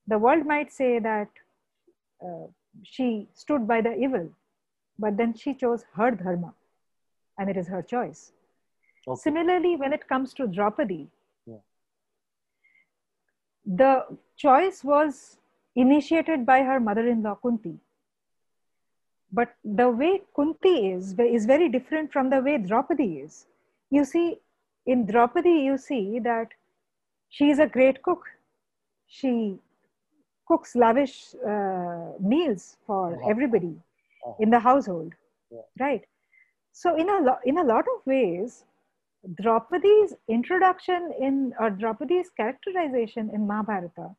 [0.08, 1.30] The world might say that
[2.24, 2.48] uh,
[2.84, 4.30] she stood by the evil,
[5.00, 6.54] but then she chose her dharma,
[7.38, 8.32] and it is her choice.
[9.08, 9.20] Okay.
[9.20, 11.08] Similarly, when it comes to Draupadi,
[11.46, 11.58] yeah.
[13.66, 14.06] the
[14.36, 15.38] choice was
[15.76, 17.78] initiated by her mother in law Kunti.
[19.32, 23.48] But the way Kunti is, is very different from the way Draupadi is.
[23.90, 24.38] You see,
[24.86, 26.50] in Draupadi, you see that
[27.30, 28.24] she is a great cook.
[29.08, 29.58] She
[30.48, 33.30] cooks lavish uh, meals for uh-huh.
[33.30, 33.76] everybody
[34.26, 34.34] uh-huh.
[34.40, 35.14] in the household,
[35.52, 35.60] yeah.
[35.80, 36.04] right?
[36.72, 38.66] So, in a, lo- in a lot of ways,
[39.42, 44.16] Draupadi's introduction in, or Draupadi's characterization in Mahabharata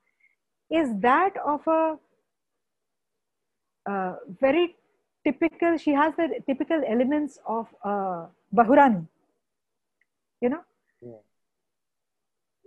[0.71, 1.99] is that of a
[3.89, 4.75] uh, very
[5.25, 9.07] typical, she has the typical elements of uh, Bahurani,
[10.41, 10.63] you know?
[11.01, 11.23] Yeah.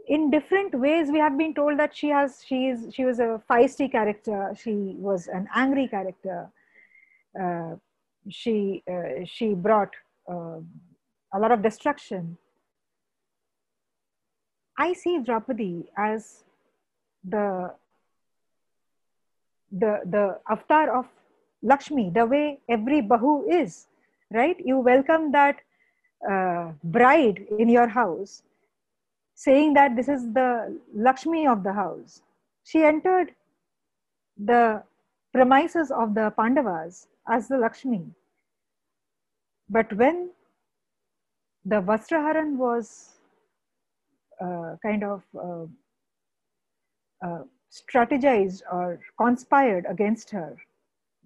[0.10, 3.39] In different ways, we have been told that she has, she is, she was a
[3.47, 4.55] feisty character.
[4.60, 6.49] She was an angry character.
[7.39, 7.76] Uh,
[8.28, 9.93] she, uh, she brought
[10.28, 10.57] uh,
[11.34, 12.38] a lot of destruction.
[14.78, 16.43] I see Draupadi as
[17.24, 17.74] the
[19.72, 21.05] the the avatar of
[21.62, 23.88] Lakshmi, the way every bahu is,
[24.32, 24.55] right?
[24.64, 25.60] You welcome that
[26.28, 28.41] uh, bride in your house,
[29.40, 32.22] saying that this is the Lakshmi of the house.
[32.66, 33.34] She entered
[34.38, 34.84] the
[35.34, 38.04] premises of the Pandavas as the Lakshmi.
[39.70, 40.32] But when
[41.64, 43.14] the Vastraharan was
[44.42, 45.66] uh, kind of uh,
[47.26, 50.58] uh, strategized or conspired against her,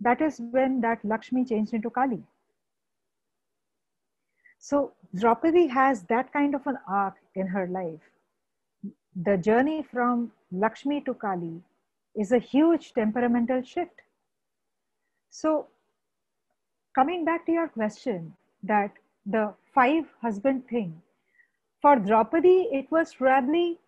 [0.01, 2.21] that is when that Lakshmi changed into Kali.
[4.65, 7.99] So Draupadi has that kind of an arc in her life.
[9.13, 11.61] The journey from Lakshmi to Kali
[12.15, 13.99] is a huge temperamental shift.
[15.29, 15.67] So
[16.95, 18.91] coming back to your question that
[19.25, 21.01] the five husband thing,
[21.81, 23.79] for Draupadi, it was probably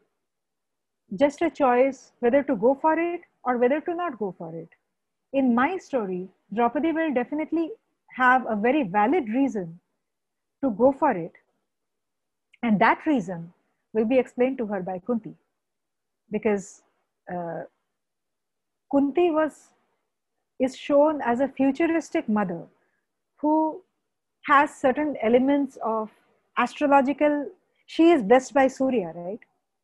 [1.15, 4.67] just a choice whether to go for it or whether to not go for it.
[5.31, 7.71] In my story, Draupadi will definitely
[8.17, 9.79] have a very valid reason
[10.65, 11.33] to go for it.
[12.63, 13.53] And that reason
[13.93, 15.33] will be explained to her by Kunti.
[16.31, 16.81] Because
[17.31, 17.63] uh,
[18.91, 19.69] Kunti was,
[20.59, 22.63] is shown as a futuristic mother
[23.37, 23.81] who
[24.47, 26.09] has certain elements of
[26.57, 27.47] astrological,
[27.85, 29.39] she is blessed by Surya, right?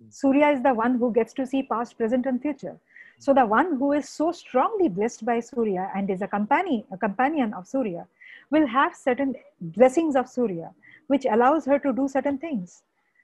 [0.10, 2.78] Surya is the one who gets to see past, present, and future.
[3.20, 6.98] So the one who is so strongly blessed by Surya and is a companion, a
[6.98, 8.08] companion of Surya,
[8.52, 10.72] will have certain blessings of Surya,
[11.08, 12.84] which allows her to do certain things.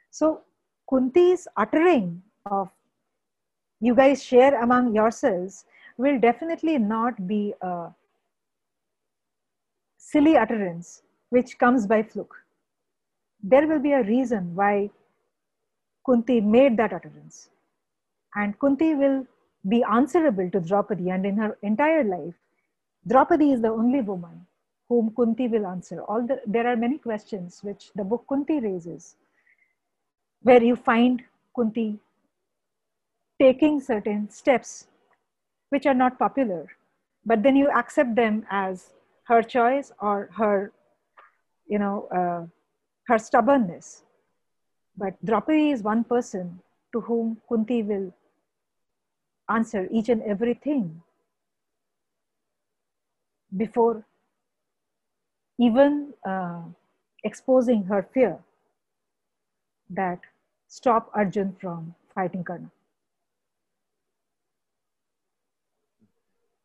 [0.09, 0.41] So
[0.89, 2.69] Kunti's uttering of
[3.79, 5.65] you guys share among yourselves
[5.97, 7.89] will definitely not be a
[9.97, 12.35] silly utterance which comes by fluke.
[13.43, 14.89] There will be a reason why
[16.05, 17.49] Kunti made that utterance.
[18.35, 19.27] And Kunti will
[19.67, 22.35] be answerable to Draupadi, and in her entire life,
[23.05, 24.45] Draupadi is the only woman
[24.89, 26.01] whom Kunti will answer.
[26.03, 29.15] All the, there are many questions which the book Kunti raises,
[30.41, 31.23] where you find
[31.55, 31.99] Kunti
[33.39, 34.87] taking certain steps
[35.69, 36.67] which are not popular,
[37.25, 38.93] but then you accept them as
[39.25, 40.71] her choice or her,
[41.67, 42.47] you know, uh,
[43.07, 44.03] her stubbornness.
[44.97, 46.59] But Draupadi is one person
[46.93, 48.13] to whom Kunti will
[49.49, 51.01] answer each and everything
[53.55, 54.05] before
[55.59, 56.61] even uh,
[57.23, 58.37] exposing her fear
[59.89, 60.19] that
[60.67, 62.69] stop Arjun from fighting Karna.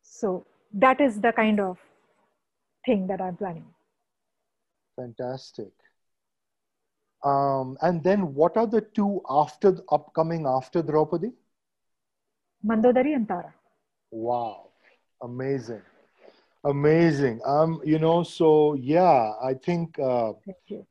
[0.01, 1.77] So that is the kind of
[2.85, 3.65] thing that I'm planning.
[4.95, 5.71] Fantastic.
[7.23, 11.31] Um, and then what are the two after the upcoming after Draupadi?
[12.65, 13.53] Mandodari and Tara.
[14.11, 14.69] Wow,
[15.21, 15.81] amazing,
[16.63, 17.41] amazing.
[17.45, 20.31] Um, you know, so yeah, I think uh,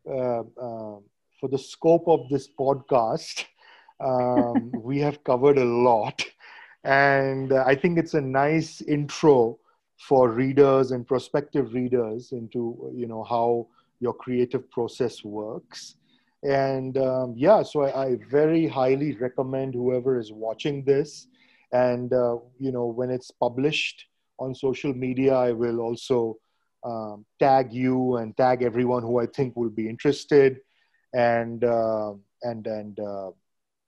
[0.09, 0.99] uh, uh,
[1.41, 3.45] for the scope of this podcast,
[4.01, 6.25] um, we have covered a lot,
[6.85, 9.59] and uh, I think it's a nice intro
[9.97, 13.69] for readers and prospective readers into you know how
[14.01, 15.97] your creative process works.
[16.43, 21.29] And um, yeah so I, I, very highly recommend whoever is watching this.
[21.73, 24.07] And uh, you know when it's published
[24.39, 26.37] on social media i will also
[26.85, 30.61] um, tag you and tag everyone who I think will be interested.
[31.15, 33.31] And uh, and and uh,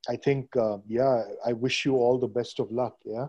[0.09, 2.97] I think uh, yeah, I wish you all the best of luck.
[3.05, 3.29] Yeah.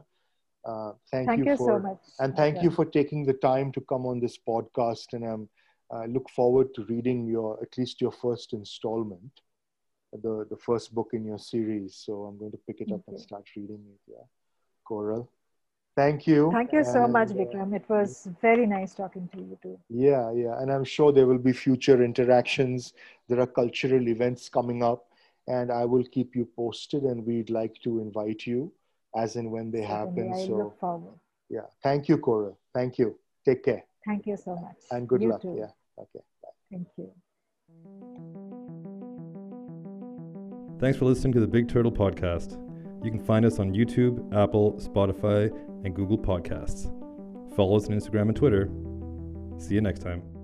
[0.66, 2.00] Uh, thank, thank, you, you for, so much.
[2.20, 5.14] And thank you for taking the time to come on this podcast.
[5.14, 5.50] And I'm
[5.92, 9.32] I look forward to reading your at least your first installment,
[10.12, 12.02] the the first book in your series.
[12.06, 14.12] So I'm going to pick it up and start reading it.
[14.12, 14.26] Yeah,
[14.90, 15.30] Koral.
[15.96, 16.52] Thank you.
[16.52, 17.74] Thank you so and, much, Vikram.
[17.74, 19.80] It was very nice talking to you too.
[19.90, 22.94] Yeah, yeah, and I'm sure there will be future interactions.
[23.30, 25.08] There are cultural events coming up,
[25.48, 27.04] and I will keep you posted.
[27.04, 28.74] And we'd like to invite you
[29.16, 30.34] as and when they happen.
[30.34, 31.16] I so look forward.
[31.50, 31.68] Yeah.
[31.82, 32.58] Thank you, Koral.
[32.74, 33.18] Thank you.
[33.46, 33.86] Take care.
[34.06, 34.76] Thank you so much.
[34.92, 35.42] And good you luck.
[35.42, 35.56] Too.
[35.58, 35.72] Yeah.
[35.98, 36.24] Okay.
[36.44, 36.50] Bye.
[36.72, 37.12] Thank you.
[40.80, 42.62] Thanks for listening to the Big Turtle Podcast.
[43.04, 45.54] You can find us on YouTube, Apple, Spotify,
[45.86, 46.86] and Google Podcasts.
[47.56, 48.70] Follow us on Instagram and Twitter.
[49.58, 50.35] See you next time.